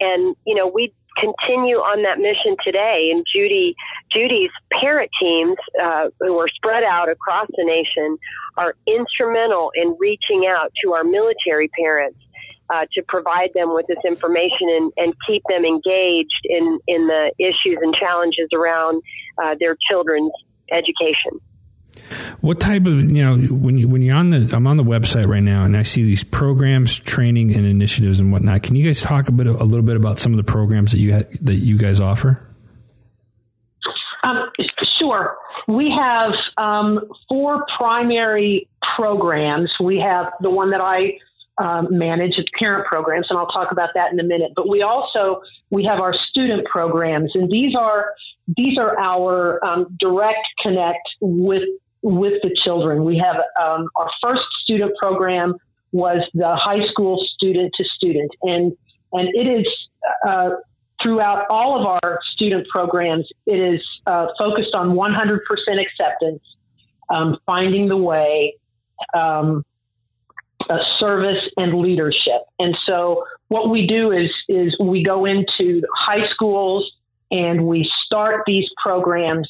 and, 0.00 0.34
you 0.46 0.54
know, 0.54 0.66
we 0.66 0.92
continue 1.20 1.76
on 1.76 2.02
that 2.02 2.18
mission 2.18 2.56
today. 2.64 3.10
And 3.12 3.24
Judy, 3.32 3.74
Judy's 4.10 4.50
parent 4.80 5.10
teams, 5.20 5.56
uh, 5.80 6.08
who 6.20 6.38
are 6.38 6.48
spread 6.48 6.82
out 6.82 7.08
across 7.08 7.46
the 7.56 7.64
nation, 7.64 8.16
are 8.56 8.74
instrumental 8.86 9.70
in 9.74 9.96
reaching 9.98 10.46
out 10.46 10.72
to 10.84 10.92
our 10.92 11.04
military 11.04 11.68
parents 11.78 12.18
uh, 12.72 12.86
to 12.92 13.02
provide 13.08 13.50
them 13.54 13.74
with 13.74 13.86
this 13.86 13.98
information 14.06 14.68
and, 14.70 14.92
and 14.96 15.14
keep 15.26 15.42
them 15.48 15.64
engaged 15.64 16.42
in, 16.44 16.78
in 16.86 17.06
the 17.06 17.32
issues 17.38 17.78
and 17.80 17.94
challenges 17.94 18.48
around 18.54 19.02
uh, 19.42 19.54
their 19.60 19.76
children's 19.90 20.32
education. 20.70 21.40
What 22.40 22.60
type 22.60 22.86
of 22.86 22.94
you 22.94 23.24
know 23.24 23.36
when 23.36 23.78
you 23.78 23.88
when 23.88 24.02
you're 24.02 24.16
on 24.16 24.30
the 24.30 24.50
I'm 24.54 24.66
on 24.66 24.76
the 24.76 24.84
website 24.84 25.28
right 25.28 25.42
now 25.42 25.64
and 25.64 25.76
I 25.76 25.82
see 25.82 26.04
these 26.04 26.24
programs, 26.24 26.98
training, 26.98 27.54
and 27.54 27.66
initiatives 27.66 28.20
and 28.20 28.32
whatnot. 28.32 28.62
Can 28.62 28.76
you 28.76 28.86
guys 28.86 29.00
talk 29.00 29.28
a 29.28 29.32
bit 29.32 29.46
a 29.46 29.64
little 29.64 29.84
bit 29.84 29.96
about 29.96 30.18
some 30.18 30.32
of 30.32 30.36
the 30.36 30.50
programs 30.50 30.92
that 30.92 30.98
you 30.98 31.14
ha- 31.14 31.28
that 31.42 31.56
you 31.56 31.78
guys 31.78 32.00
offer? 32.00 32.46
Um, 34.24 34.50
sure. 34.98 35.36
We 35.68 35.90
have 35.90 36.32
um, 36.58 37.00
four 37.28 37.64
primary 37.78 38.68
programs. 38.96 39.70
We 39.82 39.98
have 40.00 40.32
the 40.40 40.50
one 40.50 40.70
that 40.70 40.80
I 40.82 41.18
um, 41.58 41.88
manage 41.90 42.38
its 42.38 42.48
parent 42.58 42.86
programs, 42.86 43.26
and 43.30 43.38
I'll 43.38 43.48
talk 43.48 43.70
about 43.70 43.90
that 43.94 44.12
in 44.12 44.20
a 44.20 44.24
minute. 44.24 44.52
But 44.56 44.68
we 44.68 44.82
also 44.82 45.42
we 45.70 45.84
have 45.84 46.00
our 46.00 46.14
student 46.30 46.66
programs, 46.66 47.32
and 47.34 47.50
these 47.50 47.74
are 47.76 48.14
these 48.56 48.78
are 48.78 48.98
our 48.98 49.64
um, 49.64 49.96
direct 49.98 50.46
connect 50.64 51.08
with 51.20 51.62
with 52.02 52.34
the 52.42 52.54
children. 52.64 53.04
We 53.04 53.18
have 53.18 53.36
um, 53.60 53.88
our 53.96 54.10
first 54.22 54.42
student 54.62 54.92
program 55.00 55.54
was 55.92 56.20
the 56.34 56.56
high 56.56 56.86
school 56.90 57.22
student 57.34 57.72
to 57.76 57.84
student, 57.96 58.30
and 58.42 58.72
and 59.12 59.28
it 59.34 59.48
is 59.48 59.66
uh, 60.26 60.50
throughout 61.02 61.46
all 61.50 61.80
of 61.80 61.86
our 61.86 62.20
student 62.32 62.66
programs. 62.68 63.28
It 63.46 63.60
is 63.60 63.80
uh, 64.06 64.28
focused 64.38 64.74
on 64.74 64.90
100% 64.90 65.40
acceptance, 65.80 66.42
um, 67.08 67.38
finding 67.46 67.88
the 67.88 67.96
way. 67.96 68.56
Um, 69.14 69.64
service 70.98 71.42
and 71.56 71.74
leadership. 71.74 72.42
And 72.58 72.76
so 72.88 73.24
what 73.48 73.70
we 73.70 73.86
do 73.86 74.12
is 74.12 74.30
is 74.48 74.76
we 74.80 75.02
go 75.02 75.24
into 75.24 75.82
high 75.96 76.28
schools 76.30 76.90
and 77.30 77.66
we 77.66 77.88
start 78.06 78.42
these 78.46 78.66
programs 78.84 79.48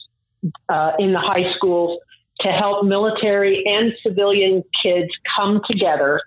uh, 0.69 0.92
in 0.99 1.12
the 1.12 1.19
high 1.19 1.52
schools 1.57 1.99
to 2.42 2.50
help 2.52 2.85
military 2.85 3.64
and 3.66 3.92
civilian 4.06 4.62
kids 4.85 5.11
come 5.38 5.61
together 5.70 6.20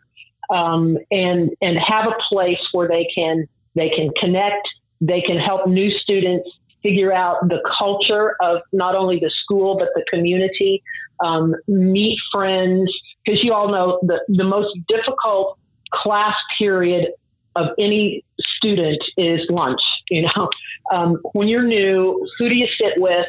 um, 0.54 0.98
and 1.12 1.52
and 1.62 1.78
have 1.86 2.08
a 2.08 2.16
place 2.32 2.60
where 2.72 2.88
they 2.88 3.08
can 3.18 3.48
they 3.76 3.90
can 3.90 4.10
connect. 4.22 4.68
They 5.02 5.22
can 5.22 5.38
help 5.38 5.68
new 5.68 5.92
students 6.00 6.50
figure 6.82 7.14
out 7.14 7.48
the 7.50 7.60
culture 7.80 8.36
of 8.42 8.62
not 8.72 8.96
only 8.96 9.20
the 9.20 9.32
school 9.44 9.78
but 9.78 9.90
the 9.96 10.04
community, 10.14 10.84
um, 11.24 11.56
meet 11.68 12.18
friends, 12.32 12.92
because 13.24 13.40
you 13.44 13.54
all 13.54 13.70
know 13.70 14.00
the, 14.04 14.20
the 14.28 14.44
most 14.44 14.78
difficult 14.88 15.58
class 15.94 16.36
period 16.60 17.10
of 17.56 17.68
any 17.80 18.24
student 18.40 19.02
is 19.18 19.40
lunch. 19.50 19.82
You 20.10 20.24
know, 20.24 20.50
um, 20.94 21.18
when 21.34 21.48
you're 21.48 21.64
new, 21.64 22.28
who 22.38 22.50
do 22.50 22.56
you 22.56 22.68
sit 22.80 22.94
with? 22.98 23.26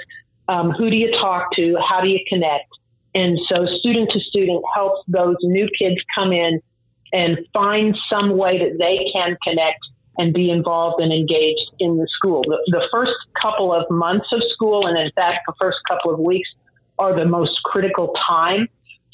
Um, 0.48 0.72
who 0.72 0.90
do 0.90 0.96
you 0.96 1.10
talk 1.12 1.52
to? 1.56 1.76
How 1.88 2.00
do 2.00 2.08
you 2.08 2.20
connect? 2.30 2.68
And 3.14 3.38
so, 3.48 3.66
student 3.78 4.10
to 4.12 4.20
student 4.20 4.62
helps 4.74 5.02
those 5.08 5.36
new 5.42 5.68
kids 5.78 5.96
come 6.16 6.32
in 6.32 6.60
and 7.12 7.38
find 7.52 7.96
some 8.10 8.36
way 8.36 8.58
that 8.58 8.78
they 8.80 9.10
can 9.14 9.36
connect 9.46 9.80
and 10.18 10.32
be 10.32 10.50
involved 10.50 11.00
and 11.00 11.12
engaged 11.12 11.70
in 11.78 11.96
the 11.96 12.08
school. 12.12 12.42
The, 12.42 12.58
the 12.68 12.88
first 12.92 13.12
couple 13.40 13.72
of 13.72 13.88
months 13.90 14.26
of 14.32 14.42
school, 14.52 14.86
and 14.86 14.98
in 14.98 15.10
fact, 15.12 15.40
the 15.46 15.54
first 15.60 15.78
couple 15.88 16.12
of 16.12 16.20
weeks, 16.20 16.48
are 16.98 17.16
the 17.16 17.24
most 17.24 17.52
critical 17.64 18.14
time 18.28 18.68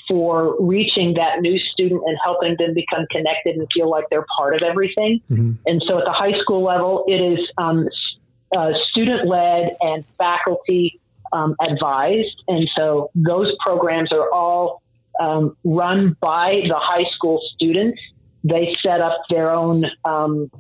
for 0.09 0.57
reaching 0.61 1.15
that 1.15 1.41
new 1.41 1.59
student 1.59 2.03
and 2.05 2.19
helping 2.25 2.57
them 2.59 2.75
become 2.75 3.07
connected 3.11 3.57
and 3.57 3.67
feel 3.73 3.89
like 3.89 4.05
they're 4.11 4.27
part 4.37 4.55
of 4.55 4.63
everything. 4.63 5.21
Mm-hmm. 5.31 5.53
And 5.67 5.83
so 5.87 5.99
at 5.99 6.05
the 6.05 6.13
high 6.13 6.39
school 6.41 6.65
level, 6.65 7.05
it 7.07 7.15
is 7.15 7.39
um, 7.59 7.89
uh, 8.57 8.73
student 8.91 9.29
led 9.29 9.77
and 9.81 10.05
faculty 10.19 11.01
um, 11.33 11.55
advised. 11.61 12.43
And 12.49 12.69
so 12.77 13.11
those 13.15 13.53
programs 13.65 14.13
are 14.13 14.33
all 14.33 14.83
um, 15.21 15.57
run 15.65 16.17
by 16.21 16.61
the 16.69 16.77
high 16.79 17.09
school 17.15 17.41
students. 17.55 18.01
They 18.45 18.75
set 18.83 19.03
up 19.03 19.19
their 19.29 19.51
own 19.51 19.85
um, 20.05 20.51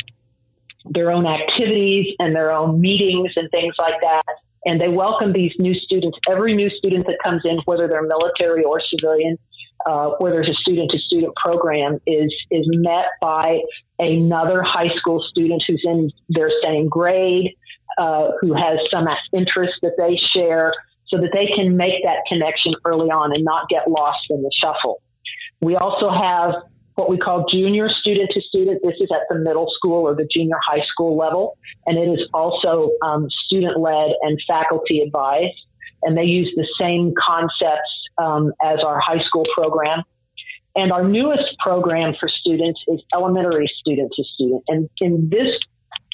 their 0.87 1.11
own 1.13 1.27
activities 1.27 2.15
and 2.19 2.35
their 2.35 2.53
own 2.53 2.81
meetings 2.81 3.33
and 3.37 3.51
things 3.51 3.75
like 3.79 4.01
that 4.01 4.25
and 4.67 4.81
they 4.81 4.89
welcome 4.89 5.33
these 5.33 5.53
new 5.59 5.75
students. 5.75 6.19
Every 6.29 6.55
new 6.55 6.69
student 6.71 7.07
that 7.07 7.19
comes 7.23 7.43
in, 7.45 7.59
whether 7.65 7.89
they're 7.89 8.07
military 8.07 8.63
or 8.63 8.81
civilian, 8.81 9.39
uh, 9.87 10.11
there's 10.21 10.49
a 10.49 10.55
student 10.55 10.91
to 10.91 10.99
student 10.99 11.35
program, 11.37 11.99
is 12.07 12.35
is 12.51 12.67
met 12.69 13.07
by 13.21 13.61
another 13.99 14.63
high 14.63 14.95
school 14.97 15.25
student 15.31 15.63
who's 15.67 15.83
in 15.85 16.11
their 16.29 16.51
same 16.63 16.89
grade, 16.89 17.57
uh, 17.99 18.33
who 18.41 18.55
has 18.55 18.79
some 18.93 19.07
interest 19.33 19.75
that 19.83 19.93
they 19.99 20.17
share, 20.35 20.73
so 21.09 21.19
that 21.19 21.31
they 21.35 21.47
can 21.57 21.77
make 21.77 22.03
that 22.05 22.19
connection 22.31 22.73
early 22.87 23.09
on 23.09 23.35
and 23.35 23.45
not 23.45 23.69
get 23.69 23.91
lost 23.91 24.21
in 24.31 24.43
the 24.43 24.51
shuffle. 24.63 25.03
We 25.61 25.77
also 25.77 26.09
have 26.11 26.55
what 26.95 27.09
we 27.09 27.19
call 27.19 27.47
junior 27.51 27.89
student 27.89 28.31
to 28.35 28.43
student. 28.43 28.81
This 28.83 28.97
is 29.01 29.09
at 29.13 29.23
the 29.29 29.37
middle 29.37 29.69
school 29.75 30.07
or 30.07 30.15
the 30.15 30.29
junior 30.35 30.57
high 30.65 30.85
school 30.93 31.17
level, 31.17 31.57
and 31.87 31.99
it 31.99 32.09
is 32.09 32.29
also 32.33 32.91
um, 33.03 33.29
student 33.47 33.81
led 33.81 34.11
and 34.23 34.39
faculty 34.47 35.01
advised. 35.01 35.57
And 36.03 36.17
they 36.17 36.25
use 36.25 36.51
the 36.57 36.67
same 36.81 37.13
concepts 37.19 37.91
um, 38.17 38.53
as 38.63 38.79
our 38.81 39.01
high 39.01 39.23
school 39.23 39.45
program. 39.55 40.03
And 40.77 40.93
our 40.93 41.07
newest 41.07 41.59
program 41.59 42.15
for 42.19 42.29
students 42.29 42.81
is 42.89 43.03
elementary 43.15 43.71
student 43.81 44.13
to 44.17 44.25
student. 44.35 44.63
And 44.69 44.89
in 45.01 45.29
this 45.29 45.53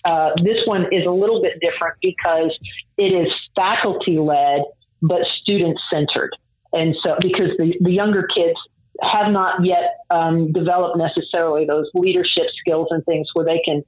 uh, 0.07 0.31
this 0.43 0.59
one 0.67 0.87
is 0.93 1.07
a 1.07 1.11
little 1.11 1.43
bit 1.43 1.55
different 1.61 1.97
because 2.01 2.57
it 2.97 3.13
is 3.13 3.33
faculty 3.57 4.19
led 4.19 4.63
but 5.03 5.21
student 5.43 5.79
centered. 5.93 6.31
And 6.73 6.95
so, 7.05 7.17
because 7.21 7.51
the, 7.59 7.75
the 7.81 7.93
younger 7.93 8.27
kids 8.35 8.59
have 9.03 9.31
not 9.31 9.65
yet 9.65 9.99
um, 10.11 10.53
developed 10.53 10.97
necessarily 10.97 11.67
those 11.67 11.91
leadership 11.95 12.47
skills 12.61 12.89
and 12.91 13.05
things 13.05 13.29
where 13.35 13.45
they 13.45 13.61
can 13.65 13.83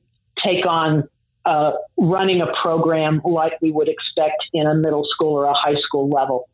take 0.45 0.67
on 0.67 1.09
uh, 1.45 1.73
running 1.97 2.41
a 2.41 2.47
program 2.63 3.21
like 3.25 3.53
we 3.63 3.71
would 3.71 3.89
expect 3.89 4.45
in 4.53 4.67
a 4.67 4.75
middle 4.75 5.07
school 5.11 5.35
or 5.35 5.45
a 5.45 5.55
high 5.55 5.81
school 5.81 6.09
level. 6.09 6.49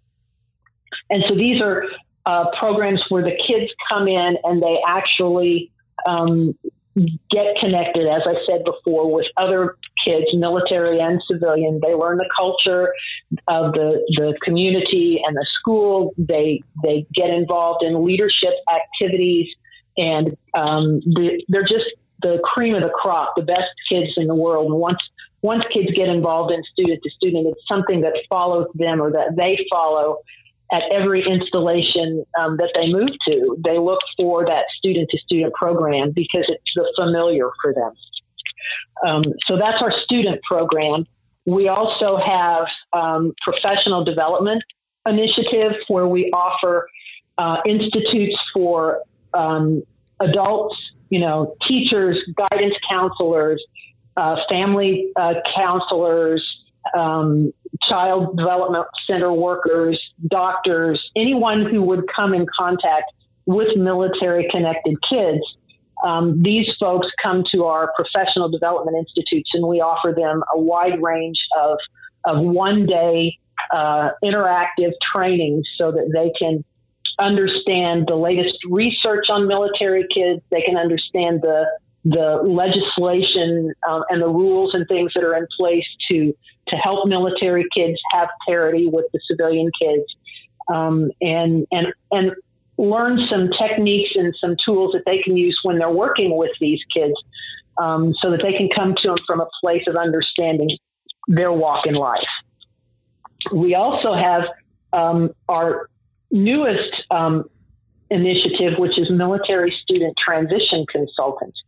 And 1.11 1.25
so 1.29 1.35
these 1.35 1.63
are 1.63 1.85
uh, 2.27 2.47
programs 2.59 3.03
where 3.09 3.23
the 3.23 3.37
kids 3.49 3.71
come 3.91 4.09
in 4.09 4.37
and 4.45 4.63
they 4.63 4.79
actually 4.87 5.73
um, 6.09 6.57
get 7.31 7.57
connected, 7.61 8.07
as 8.07 8.23
I 8.27 8.35
said 8.49 8.65
before, 8.65 9.13
with 9.13 9.27
other 9.37 9.77
kids, 10.07 10.27
military 10.35 11.01
and 11.01 11.21
civilian. 11.31 11.81
They 11.83 11.95
learn 11.95 12.19
the 12.19 12.29
culture 12.37 12.93
of 13.49 13.73
the, 13.73 14.05
the 14.17 14.39
community 14.43 15.21
and 15.25 15.37
the 15.37 15.47
school. 15.59 16.15
They 16.19 16.63
they 16.85 17.07
get 17.15 17.31
involved 17.31 17.85
in 17.85 18.05
leadership 18.05 18.55
activities, 18.73 19.49
and 19.97 20.37
um, 20.55 21.01
they're 21.49 21.63
just 21.63 21.87
the 22.23 22.41
cream 22.43 22.75
of 22.75 22.83
the 22.83 22.91
crop, 22.91 23.35
the 23.37 23.43
best 23.43 23.69
kids 23.91 24.13
in 24.17 24.27
the 24.27 24.35
world. 24.35 24.73
Once 24.73 24.99
once 25.43 25.65
kids 25.73 25.89
get 25.95 26.09
involved 26.09 26.53
in 26.53 26.63
student 26.73 27.01
to 27.03 27.11
student, 27.11 27.47
it's 27.47 27.61
something 27.69 28.01
that 28.01 28.15
follows 28.31 28.67
them 28.75 29.03
or 29.03 29.13
that 29.13 29.37
they 29.37 29.59
follow 29.71 30.19
at 30.75 30.83
every 30.93 31.25
installation 31.25 32.25
um, 32.39 32.57
that 32.57 32.71
they 32.75 32.93
move 32.93 33.11
to. 33.29 33.57
They 33.65 33.79
look 33.79 34.01
for 34.19 34.45
that 34.45 34.65
student 34.77 35.09
to 35.11 35.19
student 35.19 35.55
program 35.55 36.11
because 36.11 36.45
it's 36.49 36.73
the 36.75 36.93
familiar 36.99 37.49
for 37.63 37.73
them. 37.73 37.93
Um, 39.07 39.25
so 39.47 39.57
that's 39.57 39.81
our 39.83 39.93
student 40.05 40.41
program. 40.43 41.07
We 41.47 41.69
also 41.69 42.17
have 42.17 42.67
um, 42.93 43.35
professional 43.43 44.05
development 44.05 44.63
initiatives 45.09 45.77
where 45.87 46.09
we 46.09 46.31
offer 46.33 46.89
uh, 47.39 47.59
institutes 47.69 48.37
for 48.53 49.03
um, 49.33 49.83
adults, 50.21 50.77
you 51.11 51.21
know, 51.21 51.55
teachers, 51.69 52.19
guidance 52.37 52.75
counselors, 52.91 53.63
uh, 54.17 54.37
family 54.49 55.13
uh, 55.15 55.35
counselors, 55.57 56.43
um, 56.97 57.53
child 57.89 58.37
development 58.37 58.87
center 59.11 59.33
workers, 59.33 60.01
doctors, 60.29 61.03
anyone 61.17 61.67
who 61.67 61.83
would 61.83 62.05
come 62.15 62.35
in 62.35 62.47
contact 62.59 63.13
with 63.47 63.77
military 63.77 64.49
connected 64.51 64.97
kids 65.09 65.43
um, 66.05 66.43
these 66.43 66.67
folks 66.79 67.07
come 67.23 67.45
to 67.53 67.65
our 67.65 67.93
professional 67.97 68.49
development 68.49 68.97
institutes 68.97 69.51
and 69.55 69.67
we 69.67 69.81
offer 69.81 70.13
them 70.17 70.43
a 70.53 70.59
wide 70.59 71.03
range 71.03 71.39
of, 71.59 71.79
of 72.25 72.45
one 72.45 72.87
day 72.87 73.39
uh, 73.73 74.11
interactive 74.23 74.93
training 75.15 75.63
so 75.79 75.93
that 75.93 76.11
they 76.13 76.33
can 76.39 76.65
understand 77.21 78.07
the 78.09 78.17
latest 78.17 78.59
research 78.69 79.27
on 79.31 79.47
military 79.47 80.05
kids. 80.13 80.43
They 80.51 80.63
can 80.63 80.77
understand 80.77 81.43
the, 81.43 81.65
the 82.05 82.41
legislation 82.45 83.73
um, 83.89 84.05
and 84.11 84.21
the 84.21 84.29
rules 84.29 84.75
and 84.75 84.87
things 84.89 85.13
that 85.15 85.25
are 85.25 85.37
in 85.37 85.47
place 85.57 85.87
to 86.11 86.35
to 86.69 86.77
help 86.77 87.07
military 87.09 87.65
kids 87.77 87.99
have 88.13 88.29
parity 88.49 88.87
with 88.87 89.07
the 89.13 89.21
civilian 89.27 89.71
kids, 89.81 90.05
um, 90.73 91.11
and 91.21 91.67
and 91.73 91.89
and 92.13 92.33
learn 92.77 93.19
some 93.31 93.49
techniques 93.59 94.11
and 94.17 94.35
some 94.41 94.57
tools 94.67 94.93
that 94.93 95.03
they 95.07 95.19
can 95.19 95.37
use 95.37 95.59
when 95.63 95.79
they're 95.79 95.91
working 95.91 96.37
with 96.37 96.51
these 96.61 96.81
kids, 96.95 97.15
um, 97.81 98.13
so 98.23 98.31
that 98.31 98.41
they 98.43 98.53
can 98.53 98.69
come 98.75 98.95
to 99.03 99.09
them 99.09 99.19
from 99.27 99.41
a 99.41 99.47
place 99.63 99.85
of 99.87 99.97
understanding 99.97 100.77
their 101.29 101.53
walk 101.53 101.87
in 101.87 101.95
life. 101.95 102.21
We 103.53 103.75
also 103.75 104.15
have 104.15 104.43
um, 104.93 105.31
our 105.49 105.89
newest 106.31 107.03
um, 107.11 107.45
initiative, 108.11 108.79
which 108.79 108.99
is 108.99 109.11
military 109.11 109.75
student 109.83 110.15
transition 110.23 110.85
consultants. 110.91 111.61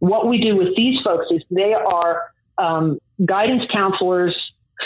What 0.00 0.28
we 0.28 0.40
do 0.40 0.56
with 0.56 0.76
these 0.76 1.00
folks 1.02 1.26
is 1.30 1.42
they 1.50 1.72
are 1.72 2.32
um, 2.58 2.98
guidance 3.24 3.62
counselors 3.72 4.34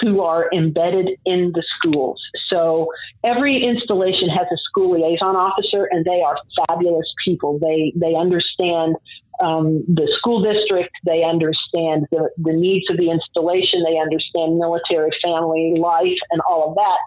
who 0.01 0.23
are 0.23 0.51
embedded 0.53 1.09
in 1.25 1.53
the 1.55 1.63
schools. 1.77 2.21
So 2.53 2.89
every 3.25 3.63
installation 3.63 4.29
has 4.29 4.47
a 4.53 4.57
school 4.69 4.91
liaison 4.93 5.37
officer, 5.37 5.89
and 5.91 6.05
they 6.05 6.21
are 6.21 6.37
fabulous 6.67 7.07
people. 7.25 7.59
They 7.61 7.93
they 7.95 8.15
understand 8.15 8.97
um, 9.43 9.85
the 9.87 10.09
school 10.19 10.43
district, 10.43 10.91
they 11.05 11.25
understand 11.25 12.07
the, 12.13 12.31
the 12.39 12.53
needs 12.53 12.89
of 12.91 12.97
the 12.97 13.11
installation, 13.11 13.83
they 13.83 13.99
understand 13.99 14.59
military 14.59 15.11
family 15.25 15.75
life, 15.79 16.19
and 16.31 16.41
all 16.49 16.71
of 16.71 16.75
that 16.77 16.99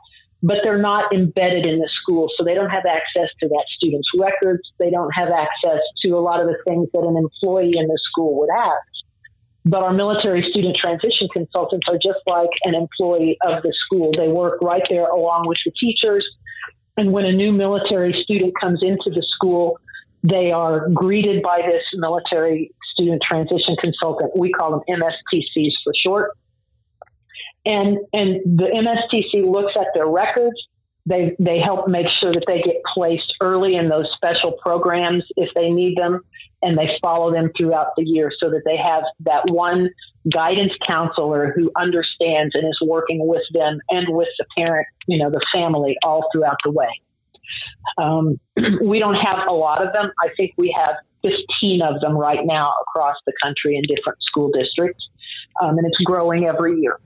but 0.43 0.57
they're 0.63 0.81
not 0.81 1.13
embedded 1.13 1.65
in 1.65 1.79
the 1.79 1.89
school. 2.01 2.29
So 2.37 2.43
they 2.43 2.53
don't 2.53 2.69
have 2.69 2.85
access 2.85 3.29
to 3.41 3.47
that 3.49 3.65
student's 3.75 4.07
records. 4.17 4.61
They 4.79 4.91
don't 4.91 5.11
have 5.11 5.29
access 5.29 5.81
to 6.05 6.11
a 6.11 6.19
lot 6.19 6.41
of 6.41 6.47
the 6.47 6.57
things 6.67 6.87
that 6.93 7.01
an 7.01 7.17
employee 7.17 7.73
in 7.75 7.87
the 7.87 7.99
school 8.09 8.39
would 8.39 8.49
have. 8.55 8.77
But 9.65 9.83
our 9.83 9.93
military 9.93 10.47
student 10.49 10.77
transition 10.77 11.27
consultants 11.33 11.87
are 11.89 11.97
just 11.97 12.19
like 12.25 12.49
an 12.63 12.75
employee 12.75 13.37
of 13.45 13.63
the 13.63 13.73
school. 13.85 14.11
They 14.15 14.29
work 14.29 14.59
right 14.61 14.83
there 14.89 15.07
along 15.07 15.47
with 15.47 15.57
the 15.65 15.71
teachers. 15.71 16.25
And 16.95 17.11
when 17.11 17.25
a 17.25 17.33
new 17.33 17.51
military 17.51 18.13
student 18.23 18.53
comes 18.59 18.79
into 18.81 19.09
the 19.09 19.25
school, 19.35 19.79
they 20.23 20.51
are 20.51 20.87
greeted 20.89 21.41
by 21.41 21.61
this 21.65 21.83
military 21.95 22.71
student 22.93 23.21
transition 23.21 23.75
consultant. 23.79 24.31
We 24.37 24.51
call 24.51 24.71
them 24.71 24.81
MSTCs 24.89 25.73
for 25.83 25.93
short 26.01 26.31
and 27.67 27.97
and 28.13 28.59
the 28.59 28.67
MSTC 28.73 29.45
looks 29.45 29.73
at 29.77 29.87
their 29.93 30.07
records. 30.07 30.55
They 31.05 31.35
they 31.39 31.59
help 31.59 31.87
make 31.87 32.07
sure 32.21 32.33
that 32.33 32.45
they 32.47 32.61
get 32.61 32.81
placed 32.93 33.33
early 33.41 33.75
in 33.75 33.89
those 33.89 34.05
special 34.15 34.57
programs 34.65 35.23
if 35.35 35.49
they 35.53 35.69
need 35.69 35.97
them, 35.97 36.21
and 36.61 36.77
they 36.77 36.89
follow 37.01 37.31
them 37.31 37.51
throughout 37.57 37.87
the 37.97 38.03
year 38.03 38.31
so 38.39 38.49
that 38.49 38.61
they 38.65 38.77
have 38.77 39.03
that 39.21 39.43
one 39.49 39.89
guidance 40.33 40.73
counselor 40.85 41.53
who 41.55 41.69
understands 41.77 42.55
and 42.55 42.67
is 42.67 42.79
working 42.81 43.25
with 43.27 43.43
them 43.53 43.79
and 43.89 44.07
with 44.09 44.27
the 44.39 44.45
parent, 44.57 44.87
you 45.07 45.17
know, 45.17 45.29
the 45.29 45.45
family 45.53 45.95
all 46.03 46.27
throughout 46.33 46.57
the 46.63 46.71
way. 46.71 46.89
Um, 47.97 48.39
we 48.81 48.99
don't 48.99 49.15
have 49.15 49.47
a 49.47 49.53
lot 49.53 49.85
of 49.85 49.93
them. 49.93 50.11
I 50.21 50.29
think 50.35 50.53
we 50.57 50.75
have 50.77 50.95
15 51.23 51.81
of 51.81 52.01
them 52.01 52.17
right 52.17 52.45
now 52.45 52.73
across 52.81 53.15
the 53.25 53.33
country 53.41 53.77
in 53.77 53.83
different 53.83 54.19
school 54.21 54.51
districts, 54.51 55.07
um, 55.61 55.77
and 55.77 55.87
it's 55.87 55.97
growing 56.03 56.45
every 56.45 56.79
year. 56.79 56.99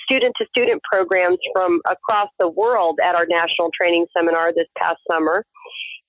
student 0.09 0.35
to 0.37 0.45
student 0.49 0.81
programs 0.91 1.37
from 1.55 1.81
across 1.89 2.29
the 2.39 2.49
world 2.49 2.99
at 3.03 3.15
our 3.15 3.25
national 3.25 3.71
training 3.79 4.05
seminar 4.15 4.51
this 4.53 4.67
past 4.77 4.99
summer. 5.11 5.45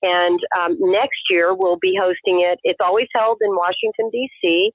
And 0.02 0.40
um, 0.58 0.76
next 0.80 1.20
year 1.30 1.54
we'll 1.54 1.78
be 1.80 1.96
hosting 2.00 2.40
it. 2.40 2.58
It's 2.64 2.80
always 2.82 3.06
held 3.16 3.38
in 3.40 3.54
Washington, 3.54 4.10
D.C. 4.10 4.72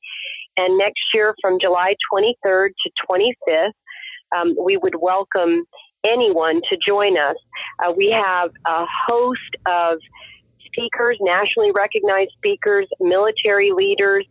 And 0.57 0.77
next 0.77 1.01
year, 1.13 1.35
from 1.41 1.59
July 1.59 1.93
23rd 2.11 2.69
to 2.69 2.91
25th, 3.11 3.71
um, 4.35 4.55
we 4.61 4.77
would 4.77 4.95
welcome 4.99 5.65
anyone 6.07 6.61
to 6.69 6.77
join 6.85 7.17
us. 7.17 7.35
Uh, 7.83 7.91
we 7.95 8.09
have 8.09 8.51
a 8.65 8.85
host 9.07 9.55
of 9.65 9.99
speakers, 10.77 11.17
nationally 11.21 11.71
recognized 11.75 12.31
speakers, 12.37 12.87
military 12.99 13.71
leaders, 13.71 14.25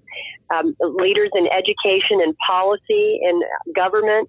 um, 0.54 0.76
leaders 0.80 1.30
in 1.34 1.46
education 1.46 2.20
and 2.22 2.34
policy 2.46 3.20
and 3.22 3.42
government. 3.74 4.28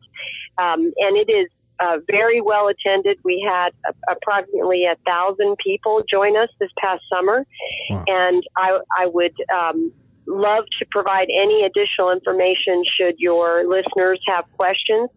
Um, 0.62 0.92
and 0.98 1.18
it 1.18 1.30
is 1.30 1.48
uh, 1.80 1.98
very 2.10 2.42
well 2.42 2.70
attended. 2.70 3.20
We 3.24 3.48
had 3.48 3.70
approximately 4.10 4.86
a 4.86 4.96
thousand 5.06 5.58
people 5.64 6.04
join 6.12 6.36
us 6.38 6.50
this 6.60 6.72
past 6.84 7.04
summer, 7.14 7.46
wow. 7.90 8.04
and 8.08 8.44
I, 8.58 8.80
I 8.98 9.06
would 9.06 9.36
um, 9.54 9.92
love 10.26 10.66
to 10.80 10.86
provide 10.92 11.28
any 11.30 11.64
additional 11.64 12.12
information 12.12 12.84
should 13.00 13.16
your 13.20 13.64
listeners 13.68 14.20
have 14.28 14.46
questions. 14.58 15.10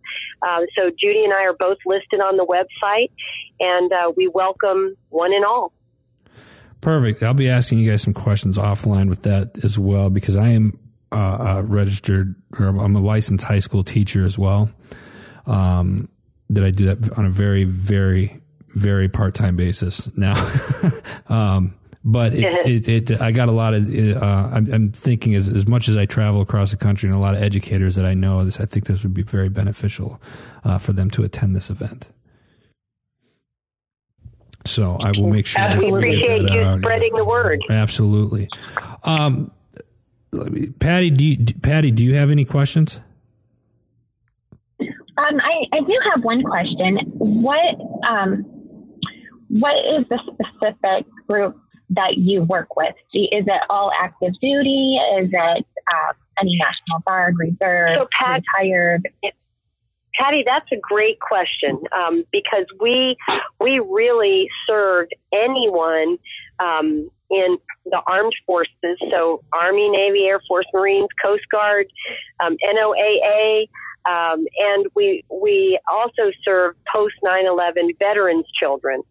Uh, 0.43 0.61
so 0.79 0.91
Judy 0.99 1.25
and 1.25 1.33
I 1.33 1.45
are 1.45 1.57
both 1.59 1.79
listed 1.87 2.21
on 2.21 2.37
the 2.37 2.47
website, 2.47 3.11
and 3.59 3.91
uh, 3.93 4.13
we 4.15 4.29
welcome 4.29 4.97
one 5.09 5.33
and 5.33 5.45
all. 5.45 5.73
Perfect. 6.81 7.23
I'll 7.23 7.35
be 7.35 7.49
asking 7.49 7.81
you 7.81 7.91
guys 7.91 8.03
some 8.03 8.15
questions 8.15 8.57
offline 8.57 9.09
with 9.09 9.23
that 9.23 9.63
as 9.63 9.79
well 9.79 10.09
because 10.09 10.37
I 10.37 10.49
am 10.49 10.79
uh, 11.13 11.57
a 11.59 11.63
registered 11.63 12.35
or 12.59 12.69
I'm 12.69 12.97
a 12.97 13.01
licensed 13.01 13.45
high 13.45 13.59
school 13.59 13.85
teacher 13.85 14.25
as 14.25 14.39
well. 14.39 14.71
Um, 15.47 16.09
that 16.51 16.65
I 16.65 16.71
do 16.71 16.93
that 16.93 17.13
on 17.17 17.27
a 17.27 17.31
very, 17.31 17.65
very, 17.65 18.41
very 18.75 19.09
part 19.09 19.35
time 19.35 19.57
basis 19.57 20.09
now. 20.17 20.35
um, 21.29 21.75
but 22.03 22.33
it, 22.33 22.45
it, 22.89 23.11
it, 23.11 23.21
I 23.21 23.31
got 23.31 23.49
a 23.49 23.53
lot 23.53 23.75
of. 23.75 23.89
Uh, 23.89 24.49
I'm, 24.53 24.73
I'm, 24.73 24.93
thinking 24.93 25.35
as 25.35 25.49
as 25.49 25.67
much 25.67 25.89
as 25.89 25.97
I 25.97 26.07
travel 26.07 26.41
across 26.41 26.71
the 26.71 26.77
country 26.77 27.09
and 27.09 27.17
a 27.17 27.21
lot 27.21 27.35
of 27.35 27.43
educators 27.43 27.97
that 27.97 28.05
I 28.05 28.15
know, 28.15 28.45
this 28.45 28.61
I 28.61 28.65
think 28.65 28.87
this 28.87 29.03
would 29.03 29.15
be 29.15 29.23
very 29.23 29.49
beneficial 29.49 30.21
uh, 30.65 30.79
for 30.79 30.93
them 30.93 31.11
to 31.13 31.25
attend 31.25 31.55
this 31.55 31.71
event. 31.71 32.11
So 34.67 34.97
I 35.01 35.11
will 35.13 35.31
make 35.31 35.47
sure. 35.47 35.67
We 35.79 35.89
appreciate 35.89 36.43
you 36.43 36.61
out. 36.61 36.81
spreading 36.81 37.15
the 37.17 37.25
word. 37.25 37.63
Absolutely, 37.71 38.49
um, 39.05 39.51
Patti. 40.79 41.11
Do 41.11 41.25
you, 41.25 41.45
Patti? 41.63 41.91
Do 41.91 42.05
you 42.05 42.15
have 42.15 42.31
any 42.31 42.45
questions? 42.45 43.01
Um, 44.81 45.39
I, 45.41 45.65
I 45.75 45.81
do 45.81 45.99
have 46.11 46.25
one 46.25 46.43
question. 46.43 46.99
What 47.19 47.77
um, 48.09 48.45
what 49.49 49.77
is 49.77 50.05
the 50.09 50.19
specific 50.33 51.07
group 51.29 51.59
that 51.91 52.17
you 52.17 52.43
work 52.45 52.77
with? 52.77 52.95
Is 53.13 53.45
it 53.47 53.63
all 53.69 53.91
active 54.01 54.33
duty? 54.41 54.99
Is 55.19 55.29
it 55.33 55.67
uh, 55.93 56.13
any 56.41 56.57
National 56.57 57.01
Guard, 57.07 57.35
Reserve, 57.39 57.99
so 58.01 58.09
Pat, 58.19 58.43
retired? 58.57 59.09
Patti, 60.21 60.45
that's 60.47 60.71
a 60.73 60.77
great 60.77 61.19
question 61.21 61.81
um, 61.97 62.25
because 62.31 62.67
we 62.81 63.17
we 63.61 63.79
really 63.79 64.49
served 64.69 65.15
anyone 65.33 66.19
um, 66.63 67.11
in 67.31 67.57
the 67.87 68.03
armed 68.07 68.35
forces, 68.47 68.99
so 69.13 69.43
Army, 69.53 69.89
Navy, 69.89 70.27
Air 70.27 70.41
Force, 70.47 70.67
Marines, 70.75 71.09
Coast 71.25 71.45
Guard, 71.51 71.87
um, 72.45 72.57
NOAA, 72.69 73.69
um, 74.09 74.45
and 74.59 74.87
we 74.95 75.25
we 75.31 75.79
also 75.91 76.31
serve 76.47 76.75
post 76.95 77.15
9/11 77.25 77.97
veterans 77.99 78.47
children. 78.61 79.03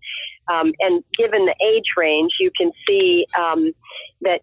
Um, 0.51 0.71
and 0.79 1.03
given 1.17 1.45
the 1.45 1.55
age 1.63 1.85
range, 1.97 2.31
you 2.39 2.51
can 2.57 2.71
see 2.88 3.25
um, 3.38 3.71
that 4.21 4.41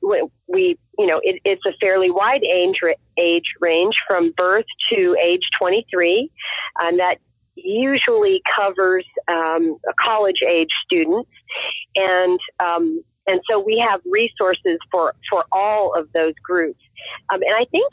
we, 0.49 0.79
you 0.99 1.07
know, 1.07 1.21
it, 1.23 1.40
it's 1.45 1.62
a 1.66 1.73
fairly 1.83 2.11
wide 2.11 2.42
age 2.42 2.77
age 3.19 3.55
range 3.61 3.95
from 4.09 4.33
birth 4.37 4.66
to 4.92 5.16
age 5.23 5.42
23, 5.61 6.31
and 6.83 7.01
that 7.01 7.16
usually 7.57 8.42
covers 8.55 9.05
um, 9.29 9.77
college 10.01 10.42
age 10.49 10.69
students, 10.85 11.31
and 11.97 12.38
um, 12.64 13.03
and 13.27 13.40
so 13.51 13.59
we 13.59 13.85
have 13.87 14.01
resources 14.05 14.79
for 14.92 15.14
for 15.31 15.45
all 15.53 15.95
of 15.99 16.09
those 16.12 16.35
groups. 16.45 16.81
Um, 17.33 17.40
and 17.42 17.55
I 17.57 17.64
think 17.71 17.90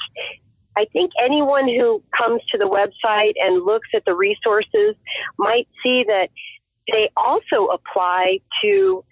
I 0.77 0.85
think 0.91 1.11
anyone 1.23 1.67
who 1.67 2.03
comes 2.17 2.41
to 2.51 2.57
the 2.57 2.65
website 2.65 3.33
and 3.39 3.63
looks 3.63 3.87
at 3.95 4.03
the 4.05 4.15
resources 4.15 4.95
might 5.37 5.67
see 5.83 6.03
that 6.07 6.29
they 6.91 7.09
also 7.15 7.67
apply 7.67 8.39
to, 8.63 9.03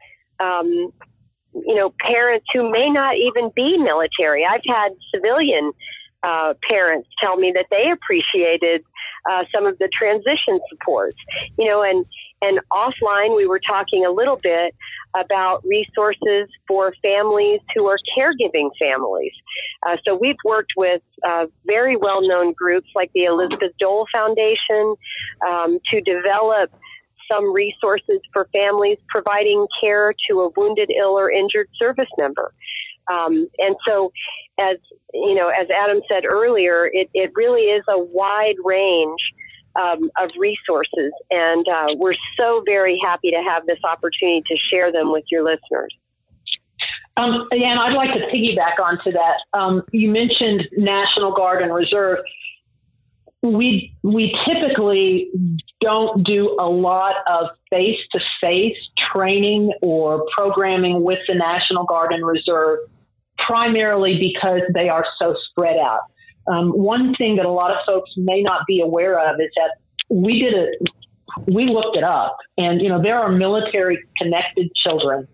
um, 0.44 0.92
you 1.54 1.76
know, 1.76 1.94
parents 2.00 2.46
who 2.54 2.72
may 2.72 2.90
not 2.90 3.16
even 3.18 3.52
be 3.56 3.78
military. 3.78 4.46
I've 4.46 4.62
had 4.66 4.90
civilian 5.14 5.72
uh, 6.24 6.54
parents 6.70 7.10
tell 7.22 7.36
me 7.36 7.52
that 7.56 7.66
they 7.72 7.90
appreciated 7.92 8.84
uh, 9.30 9.44
some 9.54 9.66
of 9.66 9.78
the 9.80 9.90
transition 10.00 10.60
supports, 10.70 11.18
you 11.58 11.68
know, 11.68 11.84
and 11.84 12.06
and 12.44 12.60
offline 12.74 13.36
we 13.36 13.46
were 13.46 13.60
talking 13.60 14.04
a 14.04 14.12
little 14.12 14.38
bit 14.42 14.74
about 15.16 15.64
resources 15.64 16.50
for 16.68 16.94
families 17.06 17.60
who 17.76 17.86
are 17.86 18.00
caregiving 18.18 18.70
families. 18.82 19.34
Uh, 19.88 19.98
so 20.08 20.16
we've 20.16 20.38
worked 20.46 20.72
with 20.76 21.02
uh, 21.28 21.46
very 21.66 21.98
well 21.98 22.28
known 22.28 22.54
groups 22.54 22.88
like 22.96 23.12
the 23.14 23.26
Elizabeth 23.26 23.74
Dole 23.80 24.08
Foundation 24.16 24.96
um, 25.52 25.80
to 25.92 26.02
develop 26.02 26.72
some 27.32 27.54
resources 27.54 28.20
for 28.34 28.48
families 28.56 28.98
providing 29.10 29.68
care 29.80 30.14
to 30.30 30.42
a 30.42 30.50
wounded, 30.56 30.92
ill, 31.00 31.18
or 31.18 31.32
injured 31.32 31.70
service 31.82 32.10
member. 32.20 32.54
Um, 33.12 33.48
and 33.58 33.76
so, 33.88 34.12
as 34.60 34.78
you 35.14 35.36
know, 35.36 35.50
as 35.50 35.68
Adam 35.76 36.02
said 36.12 36.24
earlier, 36.26 36.90
it, 36.92 37.10
it 37.14 37.32
really 37.36 37.64
is 37.64 37.84
a 37.90 38.00
wide 38.00 38.56
range 38.64 39.20
um, 39.76 40.10
of 40.22 40.30
resources, 40.38 41.12
and 41.32 41.66
uh, 41.68 41.88
we're 41.96 42.16
so 42.40 42.62
very 42.66 43.00
happy 43.04 43.32
to 43.32 43.42
have 43.48 43.66
this 43.68 43.80
opportunity 43.84 44.44
to 44.48 44.58
share 44.58 44.92
them 44.92 45.12
with 45.12 45.24
your 45.32 45.44
listeners. 45.44 45.96
Um, 47.18 47.48
and 47.52 47.80
I'd 47.80 47.94
like 47.94 48.14
to 48.14 48.22
piggyback 48.34 48.82
onto 48.84 49.12
that. 49.12 49.38
Um, 49.54 49.84
you 49.92 50.10
mentioned 50.10 50.68
National 50.78 51.34
Guard 51.34 51.62
and 51.62 51.74
Reserve. 51.74 52.20
We 53.44 53.96
we 54.04 54.36
typically 54.46 55.32
don't 55.82 56.24
do 56.24 56.56
a 56.60 56.70
lot 56.70 57.16
of 57.28 57.48
face 57.72 57.98
to 58.12 58.20
face 58.40 58.78
training 59.14 59.74
or 59.82 60.26
programming 60.38 61.04
with 61.04 61.20
the 61.28 61.36
National 61.36 61.86
Guard 61.86 62.14
and 62.14 62.26
Reserve, 62.26 62.80
primarily 63.40 64.20
because 64.20 64.62
they 64.76 64.90
are 64.90 65.06
so 65.20 65.36
spread 65.50 65.78
out. 65.78 66.02
Um, 66.48 66.70
one 66.70 67.16
thing 67.16 67.38
that 67.38 67.46
a 67.46 67.52
lot 67.52 67.72
of 67.72 67.78
folks 67.88 68.12
may 68.16 68.44
not 68.44 68.62
be 68.68 68.82
aware 68.82 69.20
of 69.20 69.40
is 69.40 69.50
that 69.56 69.72
we 70.10 70.40
did 70.40 70.54
it. 70.54 70.76
We 71.48 71.66
looked 71.66 71.98
it 71.98 72.04
up, 72.04 72.38
and 72.58 72.80
you 72.80 72.90
know 72.90 73.02
there 73.02 73.20
are 73.20 73.32
military 73.32 74.04
connected 74.20 74.70
children 74.76 75.28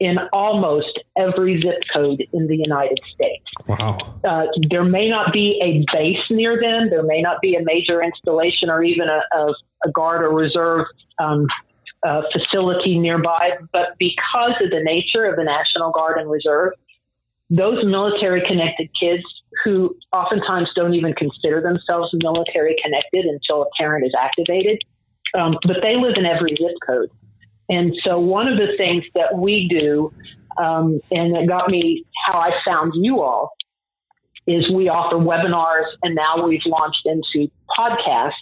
in 0.00 0.16
almost 0.32 0.98
every 1.16 1.60
zip 1.60 1.82
code 1.94 2.24
in 2.32 2.46
the 2.46 2.56
United 2.56 2.98
States. 3.14 3.44
Wow. 3.66 3.98
Uh, 4.24 4.46
there 4.70 4.84
may 4.84 5.08
not 5.10 5.32
be 5.32 5.60
a 5.62 5.84
base 5.94 6.18
near 6.30 6.60
them. 6.60 6.88
There 6.90 7.02
may 7.02 7.20
not 7.20 7.40
be 7.42 7.54
a 7.54 7.62
major 7.62 8.02
installation 8.02 8.70
or 8.70 8.82
even 8.82 9.08
a, 9.08 9.22
a, 9.36 9.52
a 9.84 9.90
guard 9.92 10.22
or 10.22 10.30
reserve 10.34 10.86
um, 11.18 11.46
uh, 12.06 12.22
facility 12.32 12.98
nearby. 12.98 13.58
But 13.72 13.90
because 13.98 14.54
of 14.62 14.70
the 14.70 14.80
nature 14.82 15.26
of 15.26 15.36
the 15.36 15.44
National 15.44 15.90
Guard 15.92 16.18
and 16.18 16.30
Reserve, 16.30 16.72
those 17.50 17.84
military 17.84 18.42
connected 18.46 18.88
kids 18.98 19.24
who 19.64 19.94
oftentimes 20.12 20.68
don't 20.76 20.94
even 20.94 21.12
consider 21.14 21.60
themselves 21.60 22.08
military 22.14 22.76
connected 22.82 23.26
until 23.26 23.62
a 23.62 23.66
parent 23.76 24.06
is 24.06 24.14
activated, 24.18 24.78
um, 25.38 25.56
but 25.66 25.78
they 25.82 25.96
live 25.96 26.14
in 26.16 26.24
every 26.24 26.56
zip 26.56 26.76
code. 26.86 27.10
And 27.70 27.94
so 28.04 28.18
one 28.18 28.48
of 28.48 28.58
the 28.58 28.76
things 28.76 29.04
that 29.14 29.38
we 29.38 29.68
do, 29.68 30.12
um, 30.58 31.00
and 31.12 31.34
that 31.34 31.46
got 31.46 31.70
me 31.70 32.04
how 32.26 32.40
I 32.40 32.50
found 32.66 32.92
you 32.96 33.22
all, 33.22 33.52
is 34.46 34.68
we 34.72 34.88
offer 34.88 35.16
webinars 35.16 35.86
and 36.02 36.16
now 36.16 36.44
we've 36.44 36.66
launched 36.66 37.06
into 37.06 37.50
podcasts. 37.78 38.32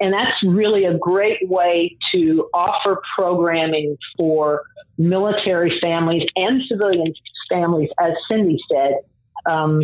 And 0.00 0.12
that's 0.12 0.42
really 0.44 0.84
a 0.84 0.96
great 0.96 1.48
way 1.48 1.96
to 2.14 2.48
offer 2.54 3.02
programming 3.18 3.98
for 4.16 4.62
military 4.96 5.78
families 5.80 6.26
and 6.36 6.62
civilian 6.66 7.12
families, 7.50 7.90
as 8.00 8.12
Cindy 8.30 8.58
said, 8.72 8.94
um, 9.50 9.82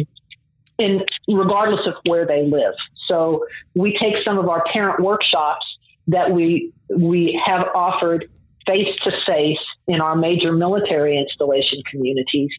in 0.78 1.02
regardless 1.28 1.86
of 1.86 1.94
where 2.06 2.26
they 2.26 2.46
live. 2.46 2.74
So 3.08 3.44
we 3.74 3.96
take 3.98 4.14
some 4.26 4.38
of 4.38 4.48
our 4.48 4.64
parent 4.72 5.00
workshops 5.00 5.66
that 6.08 6.30
we 6.30 6.72
we 6.94 7.40
have 7.46 7.68
offered 7.74 8.28
face 8.66 8.88
to 9.04 9.12
face 9.26 9.58
in 9.86 10.00
our 10.00 10.16
major 10.16 10.52
military 10.52 11.18
installation 11.18 11.82
communities, 11.90 12.50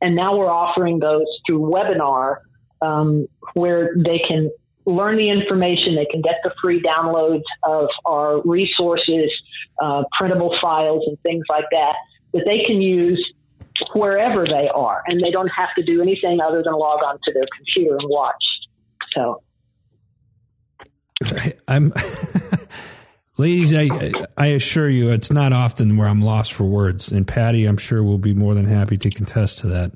and 0.00 0.14
now 0.14 0.36
we're 0.36 0.50
offering 0.50 0.98
those 0.98 1.26
through 1.46 1.60
webinar 1.70 2.36
um, 2.82 3.26
where 3.54 3.94
they 3.96 4.20
can 4.26 4.50
learn 4.86 5.16
the 5.16 5.28
information. 5.28 5.94
They 5.94 6.06
can 6.06 6.22
get 6.22 6.36
the 6.44 6.52
free 6.62 6.80
downloads 6.80 7.42
of 7.64 7.88
our 8.06 8.40
resources, 8.42 9.30
uh, 9.82 10.04
printable 10.18 10.56
files, 10.62 11.04
and 11.06 11.18
things 11.22 11.44
like 11.48 11.66
that 11.72 11.94
that 12.34 12.44
they 12.46 12.62
can 12.66 12.82
use 12.82 13.24
wherever 13.94 14.44
they 14.44 14.68
are, 14.74 15.02
and 15.06 15.22
they 15.22 15.30
don't 15.30 15.48
have 15.48 15.68
to 15.76 15.84
do 15.84 16.02
anything 16.02 16.40
other 16.40 16.62
than 16.62 16.72
log 16.74 17.02
on 17.04 17.18
to 17.24 17.32
their 17.32 17.46
computer 17.56 17.96
and 17.96 18.08
watch. 18.08 18.34
So, 19.14 19.42
I'm. 21.68 21.92
Ladies, 23.38 23.72
I 23.72 23.88
I 24.36 24.46
assure 24.46 24.88
you, 24.88 25.12
it's 25.12 25.30
not 25.30 25.52
often 25.52 25.96
where 25.96 26.08
I'm 26.08 26.20
lost 26.20 26.52
for 26.52 26.64
words, 26.64 27.12
and 27.12 27.26
Patti, 27.26 27.66
I'm 27.66 27.76
sure 27.76 28.02
will 28.02 28.18
be 28.18 28.34
more 28.34 28.52
than 28.52 28.66
happy 28.66 28.96
to 28.98 29.10
contest 29.12 29.58
to 29.60 29.68
that. 29.68 29.92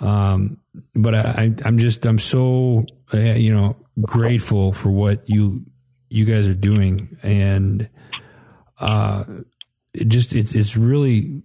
Um, 0.00 0.56
but 0.94 1.14
I, 1.14 1.54
I'm 1.66 1.76
just 1.76 2.06
I'm 2.06 2.18
so 2.18 2.86
uh, 3.12 3.18
you 3.18 3.54
know 3.54 3.76
grateful 4.00 4.72
for 4.72 4.90
what 4.90 5.28
you 5.28 5.66
you 6.08 6.24
guys 6.24 6.48
are 6.48 6.54
doing, 6.54 7.18
and 7.22 7.90
uh, 8.80 9.24
it 9.92 10.08
just 10.08 10.32
it's 10.32 10.54
it's 10.54 10.74
really 10.74 11.42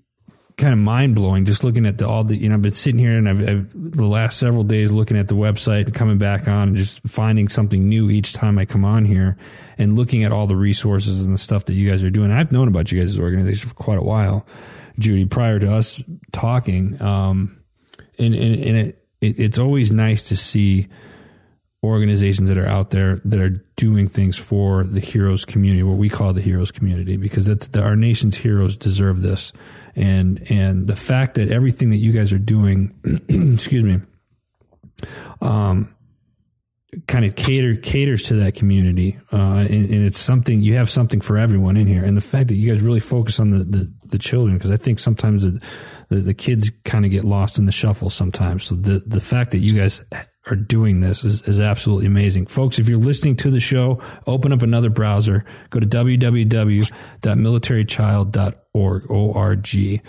kind 0.58 0.74
of 0.74 0.80
mind 0.80 1.14
blowing 1.14 1.46
just 1.46 1.64
looking 1.64 1.86
at 1.86 2.00
the 2.00 2.08
all 2.08 2.24
the 2.24 2.36
you 2.36 2.50
know 2.50 2.56
I've 2.56 2.64
been 2.64 2.74
sitting 2.74 3.00
here 3.00 3.16
and 3.16 3.30
I've, 3.30 3.48
I've, 3.48 3.70
the 3.74 4.06
last 4.06 4.40
several 4.40 4.64
days 4.64 4.92
looking 4.92 5.16
at 5.16 5.28
the 5.28 5.36
website 5.36 5.94
coming 5.94 6.18
back 6.18 6.48
on 6.48 6.70
and 6.70 6.76
just 6.76 7.00
finding 7.08 7.48
something 7.48 7.88
new 7.88 8.10
each 8.10 8.34
time 8.34 8.58
I 8.58 8.66
come 8.66 8.84
on 8.84 9.06
here 9.06 9.38
and 9.78 9.96
looking 9.96 10.24
at 10.24 10.32
all 10.32 10.48
the 10.48 10.56
resources 10.56 11.24
and 11.24 11.34
the 11.34 11.40
stuff 11.40 11.66
that 11.66 11.74
you 11.74 11.88
guys 11.90 12.04
are 12.04 12.10
doing. 12.10 12.32
I've 12.32 12.52
known 12.52 12.68
about 12.68 12.92
you 12.92 13.00
guys' 13.00 13.20
organization 13.20 13.70
for 13.70 13.76
quite 13.76 14.00
a 14.00 14.04
while, 14.04 14.48
Judy, 14.98 15.26
prior 15.26 15.60
to 15.60 15.76
us 15.76 16.02
talking. 16.32 17.00
Um, 17.02 17.60
and 18.18 18.34
and, 18.34 18.64
and 18.64 18.78
it, 18.78 19.06
it, 19.22 19.40
it's 19.40 19.60
always 19.60 19.92
nice 19.92 20.24
to 20.24 20.36
see 20.36 20.88
organizations 21.84 22.50
that 22.50 22.58
are 22.58 22.68
out 22.68 22.90
there 22.90 23.22
that 23.24 23.40
are 23.40 23.64
doing 23.76 24.08
things 24.08 24.36
for 24.36 24.84
the 24.84 25.00
heroes 25.00 25.46
community, 25.46 25.84
what 25.84 25.98
we 25.98 26.10
call 26.10 26.34
the 26.34 26.42
heroes 26.42 26.72
community, 26.72 27.18
because 27.18 27.46
that's 27.46 27.68
the, 27.68 27.82
our 27.82 27.96
nation's 27.96 28.38
heroes 28.38 28.76
deserve 28.76 29.22
this. 29.22 29.54
And 29.98 30.50
and 30.52 30.86
the 30.86 30.96
fact 30.96 31.36
that 31.36 31.50
everything 31.50 31.90
that 31.90 31.98
you 31.98 32.12
guys 32.12 32.32
are 32.32 32.38
doing, 32.38 32.94
excuse 33.54 33.84
me, 33.84 34.00
um, 35.42 35.94
kind 37.08 37.26
of 37.26 37.36
cater 37.36 37.76
caters 37.76 38.24
to 38.24 38.36
that 38.36 38.56
community, 38.56 39.18
uh, 39.34 39.36
and, 39.36 39.90
and, 39.90 40.06
it's 40.06 40.20
something 40.20 40.62
you 40.62 40.76
have 40.76 40.90
something 40.90 41.20
for 41.20 41.38
everyone 41.38 41.78
in 41.78 41.88
here. 41.88 42.04
And 42.04 42.16
the 42.16 42.22
fact 42.22 42.50
that 42.50 42.56
you 42.56 42.72
guys 42.72 42.84
really 42.84 43.00
focus 43.00 43.40
on 43.40 43.50
the 43.50 43.64
the, 43.64 43.92
the 44.06 44.20
children, 44.20 44.58
because 44.58 44.72
I 44.72 44.78
think 44.78 45.00
sometimes 45.00 45.44
the, 45.44 45.60
the, 46.10 46.18
the 46.18 46.34
kids 46.36 46.72
kind 46.86 47.04
of 47.04 47.10
get 47.10 47.24
lost 47.24 47.58
in 47.58 47.66
the 47.66 47.72
shuffle 47.72 48.12
sometimes. 48.12 48.66
So 48.66 48.76
the 48.76 49.02
the 49.06 49.20
fact 49.20 49.50
that 49.52 49.60
you 49.60 49.76
guys 49.76 50.04
are 50.50 50.56
doing 50.56 51.02
this 51.02 51.24
is, 51.24 51.44
is 51.44 51.60
absolutely 51.60 52.08
amazing. 52.08 52.48
Folks, 52.48 52.80
if 52.80 52.88
you're 52.88 53.00
listening 53.00 53.36
to 53.38 53.52
the 53.52 53.60
show, 53.60 54.02
open 54.26 54.54
up 54.54 54.62
another 54.62 54.90
browser, 54.90 55.44
go 55.70 55.80
to 55.80 55.88
www.militarychild.org, 55.88 58.56
O-R-G. 59.10 60.02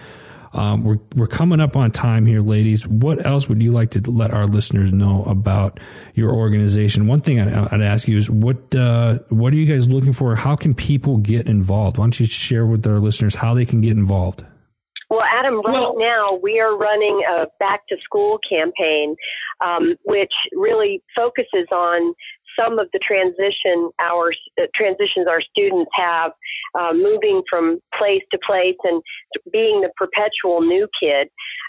Um, 0.52 0.82
we're, 0.82 0.98
we're 1.14 1.26
coming 1.26 1.60
up 1.60 1.76
on 1.76 1.90
time 1.90 2.24
here, 2.24 2.40
ladies. 2.40 2.86
What 2.86 3.24
else 3.24 3.48
would 3.48 3.62
you 3.62 3.70
like 3.72 3.90
to 3.92 4.10
let 4.10 4.32
our 4.32 4.46
listeners 4.46 4.92
know 4.92 5.24
about 5.24 5.78
your 6.14 6.32
organization? 6.32 7.06
One 7.06 7.20
thing 7.20 7.38
I'd, 7.40 7.52
I'd 7.52 7.82
ask 7.82 8.08
you 8.08 8.16
is 8.16 8.30
what, 8.30 8.74
uh, 8.74 9.18
what 9.28 9.52
are 9.52 9.56
you 9.56 9.66
guys 9.66 9.88
looking 9.88 10.12
for? 10.12 10.34
How 10.36 10.56
can 10.56 10.74
people 10.74 11.18
get 11.18 11.46
involved? 11.46 11.98
Why 11.98 12.04
don't 12.04 12.18
you 12.18 12.26
share 12.26 12.66
with 12.66 12.86
our 12.86 12.98
listeners 12.98 13.34
how 13.34 13.54
they 13.54 13.66
can 13.66 13.80
get 13.80 13.96
involved? 13.96 14.44
Well, 15.10 15.22
Adam, 15.22 15.56
right 15.56 15.74
well, 15.74 15.98
now 15.98 16.38
we 16.42 16.60
are 16.60 16.76
running 16.76 17.22
a 17.30 17.46
back 17.58 17.86
to 17.88 17.96
school 18.04 18.38
campaign, 18.48 19.16
um, 19.64 19.96
which 20.04 20.32
really 20.52 21.02
focuses 21.16 21.66
on 21.72 22.14
some 22.58 22.78
of 22.78 22.88
the 22.92 22.98
transition 22.98 23.90
our 24.02 24.32
uh, 24.60 24.66
transitions 24.74 25.26
our 25.30 25.40
students 25.40 25.90
have, 25.94 26.32
uh, 26.78 26.92
moving 26.92 27.42
from 27.50 27.78
place 27.98 28.22
to 28.32 28.38
place 28.48 28.76
and 28.84 29.02
being 29.52 29.80
the 29.80 29.90
perpetual 29.96 30.60
new 30.60 30.88
kid. 31.02 31.28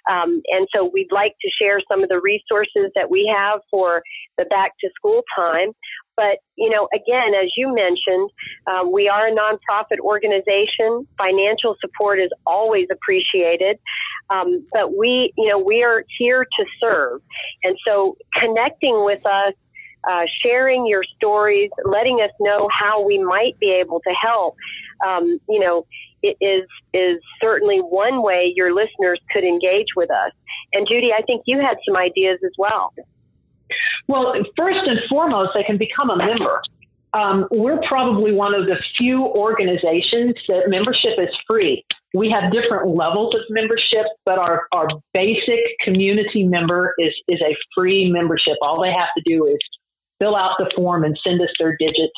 Um, 0.10 0.42
and 0.48 0.68
so 0.76 0.90
we'd 0.92 1.12
like 1.12 1.36
to 1.42 1.50
share 1.62 1.80
some 1.92 2.04
of 2.04 2.10
the 2.10 2.22
resources 2.24 2.92
that 2.96 3.10
we 3.10 3.32
have 3.36 3.60
for 3.72 4.02
the 4.38 4.46
back 4.46 4.72
to 4.82 4.90
school 4.96 5.22
time. 5.38 5.72
But, 6.16 6.40
you 6.58 6.70
know, 6.70 6.90
again, 6.94 7.34
as 7.34 7.50
you 7.56 7.74
mentioned, 7.74 8.30
um, 8.68 8.92
we 8.92 9.08
are 9.08 9.28
a 9.28 9.32
nonprofit 9.32 10.00
organization. 10.02 11.08
Financial 11.18 11.78
support 11.80 12.20
is 12.20 12.30
always 12.46 12.88
appreciated. 12.92 13.78
Um, 14.34 14.68
but 14.74 14.98
we, 14.98 15.32
you 15.38 15.48
know, 15.48 15.58
we 15.60 15.82
are 15.82 16.04
here 16.18 16.44
to 16.44 16.66
serve. 16.84 17.22
And 17.64 17.78
so 17.88 18.18
connecting 18.38 19.02
with 19.06 19.26
us, 19.26 19.54
uh, 20.10 20.24
sharing 20.46 20.86
your 20.86 21.04
stories, 21.16 21.70
letting 21.86 22.20
us 22.22 22.32
know 22.40 22.68
how 22.72 23.06
we 23.06 23.18
might 23.18 23.58
be 23.60 23.72
able 23.72 24.02
to 24.06 24.14
help, 24.22 24.56
um, 25.08 25.40
you 25.48 25.60
know, 25.60 25.86
it 26.22 26.36
is 26.42 26.68
is 26.94 27.22
certainly 27.42 27.78
one 27.78 28.22
way 28.22 28.52
your 28.56 28.74
listeners 28.74 29.20
could 29.32 29.44
engage 29.44 29.88
with 29.96 30.10
us. 30.12 30.32
And 30.74 30.88
Judy, 30.90 31.14
I 31.14 31.22
think 31.22 31.44
you 31.46 31.60
had 31.60 31.78
some 31.88 31.96
ideas 31.96 32.40
as 32.44 32.52
well. 32.58 32.94
Well, 34.08 34.34
first 34.58 34.88
and 34.88 35.00
foremost, 35.10 35.52
they 35.56 35.64
can 35.64 35.78
become 35.78 36.10
a 36.10 36.18
member. 36.18 36.62
Um, 37.14 37.48
we're 37.52 37.80
probably 37.88 38.34
one 38.34 38.60
of 38.60 38.68
the 38.68 38.78
few 38.98 39.26
organizations 39.26 40.36
that 40.48 40.64
membership 40.68 41.14
is 41.18 41.36
free. 41.50 41.84
We 42.14 42.30
have 42.32 42.52
different 42.52 42.96
levels 42.96 43.36
of 43.36 43.42
membership, 43.50 44.06
but 44.26 44.38
our, 44.38 44.68
our 44.74 44.88
basic 45.14 45.60
community 45.84 46.44
member 46.48 46.94
is, 47.00 47.14
is 47.28 47.40
a 47.42 47.56
free 47.78 48.12
membership. 48.12 48.56
All 48.62 48.82
they 48.82 48.92
have 48.92 49.10
to 49.18 49.24
do 49.26 49.46
is 49.46 49.58
fill 50.22 50.36
out 50.36 50.56
the 50.60 50.72
form 50.76 51.04
and 51.04 51.18
send 51.26 51.42
us 51.42 51.50
their 51.60 51.76
digits, 51.80 52.14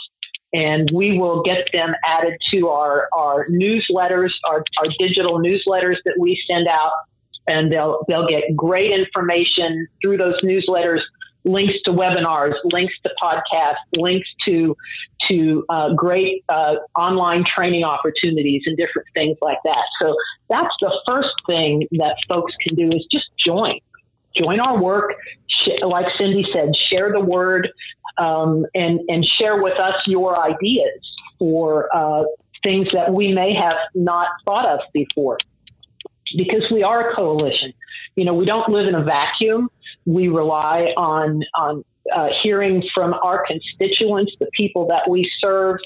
and 0.54 0.90
we 0.94 1.18
will 1.18 1.44
get 1.44 1.68
them 1.74 1.94
added 2.06 2.34
to 2.54 2.68
our, 2.68 3.08
our 3.16 3.48
newsletters, 3.48 4.32
our, 4.46 4.64
our 4.78 4.88
digital 5.00 5.40
newsletters 5.40 5.96
that 6.06 6.16
we 6.20 6.42
send 6.50 6.68
out, 6.68 6.92
and 7.48 7.72
they'll, 7.72 8.04
they'll 8.08 8.28
get 8.28 8.44
great 8.56 8.92
information 8.92 9.88
through 10.04 10.18
those 10.18 10.40
newsletters 10.44 11.02
links 11.44 11.74
to 11.86 11.92
webinars, 11.92 12.54
links 12.66 12.94
to 13.04 13.12
podcasts, 13.22 13.76
links 13.96 14.28
to 14.48 14.76
to 15.30 15.64
uh, 15.70 15.94
great 15.94 16.44
uh, 16.50 16.76
online 16.98 17.44
training 17.58 17.84
opportunities 17.84 18.64
and 18.66 18.78
different 18.78 19.08
things 19.14 19.38
like 19.42 19.58
that. 19.64 19.84
So 20.02 20.16
that's 20.50 20.74
the 20.82 20.92
first 21.08 21.34
thing 21.48 21.88
that 21.94 22.16
folks 22.30 22.54
can 22.66 22.76
do 22.76 22.88
is 22.88 23.06
just 23.12 23.28
join, 23.46 23.80
join 24.36 24.60
our 24.60 24.82
work. 24.82 25.14
Like 25.84 26.08
Cindy 26.18 26.46
said, 26.54 26.72
share 26.90 27.12
the 27.12 27.20
word 27.20 27.70
um, 28.18 28.66
and 28.74 29.00
and 29.10 29.26
share 29.40 29.62
with 29.62 29.80
us 29.80 29.96
your 30.08 30.40
ideas 30.40 31.00
for 31.40 31.96
uh, 31.96 32.24
things 32.64 32.88
that 32.94 33.14
we 33.14 33.32
may 33.34 33.54
have 33.54 33.78
not 33.96 34.28
thought 34.46 34.70
of 34.70 34.80
before, 34.94 35.38
because 36.38 36.64
we 36.72 36.84
are 36.84 37.12
a 37.12 37.16
coalition. 37.16 37.74
You 38.16 38.26
know, 38.26 38.34
we 38.34 38.46
don't 38.46 38.70
live 38.70 38.88
in 38.88 38.96
a 38.96 39.04
vacuum 39.04 39.70
we 40.06 40.28
rely 40.28 40.94
on 40.98 41.42
on 41.56 41.84
uh, 42.14 42.30
hearing 42.42 42.84
from 42.94 43.14
our 43.24 43.46
constituents, 43.46 44.34
the 44.40 44.48
people 44.54 44.88
that 44.88 45.10
we 45.10 45.30
serve, 45.40 45.78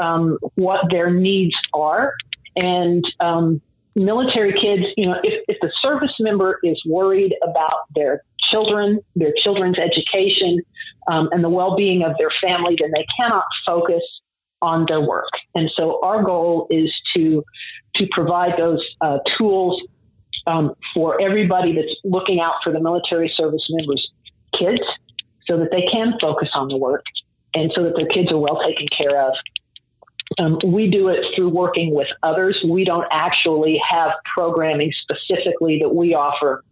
um, 0.00 0.38
what 0.54 0.90
their 0.90 1.10
needs 1.10 1.54
are, 1.74 2.14
and 2.54 3.04
um, 3.20 3.60
military 3.94 4.52
kids. 4.52 4.84
You 4.96 5.08
know, 5.08 5.16
if, 5.22 5.44
if 5.48 5.56
the 5.60 5.72
service 5.84 6.14
member 6.20 6.58
is 6.62 6.80
worried 6.86 7.34
about 7.42 7.92
their 7.94 8.22
children, 8.50 9.00
their 9.14 9.32
children's 9.42 9.76
education, 9.78 10.60
um, 11.10 11.28
and 11.32 11.42
the 11.42 11.48
well-being 11.48 12.02
of 12.02 12.12
their 12.18 12.30
family, 12.42 12.76
then 12.80 12.90
they 12.94 13.06
cannot 13.20 13.44
focus 13.66 14.02
on 14.62 14.86
their 14.88 15.00
work. 15.00 15.28
And 15.54 15.70
so, 15.76 16.00
our 16.02 16.22
goal 16.22 16.66
is 16.70 16.92
to 17.16 17.44
to 17.96 18.06
provide 18.12 18.58
those 18.58 18.84
uh, 19.00 19.18
tools 19.38 19.80
um, 20.46 20.74
for 20.94 21.20
everybody 21.20 21.74
that's 21.74 21.94
looking 22.04 22.40
out 22.40 22.54
for 22.62 22.72
the 22.72 22.80
military 22.80 23.32
service 23.36 23.66
members' 23.70 24.10
kids 24.58 24.82
so 25.46 25.58
that 25.58 25.70
they 25.70 25.86
can 25.92 26.14
focus 26.20 26.48
on 26.54 26.68
the 26.68 26.76
work 26.76 27.04
and 27.54 27.72
so 27.74 27.84
that 27.84 27.94
their 27.96 28.06
kids 28.06 28.32
are 28.32 28.38
well 28.38 28.60
taken 28.66 28.86
care 28.96 29.20
of. 29.28 29.32
Um, 30.38 30.58
we 30.64 30.90
do 30.90 31.08
it 31.08 31.24
through 31.34 31.50
working 31.50 31.94
with 31.94 32.08
others. 32.22 32.58
We 32.68 32.84
don't 32.84 33.06
actually 33.12 33.80
have 33.88 34.10
programming 34.34 34.92
specifically 35.02 35.78
that 35.82 35.94
we 35.94 36.14
offer 36.14 36.64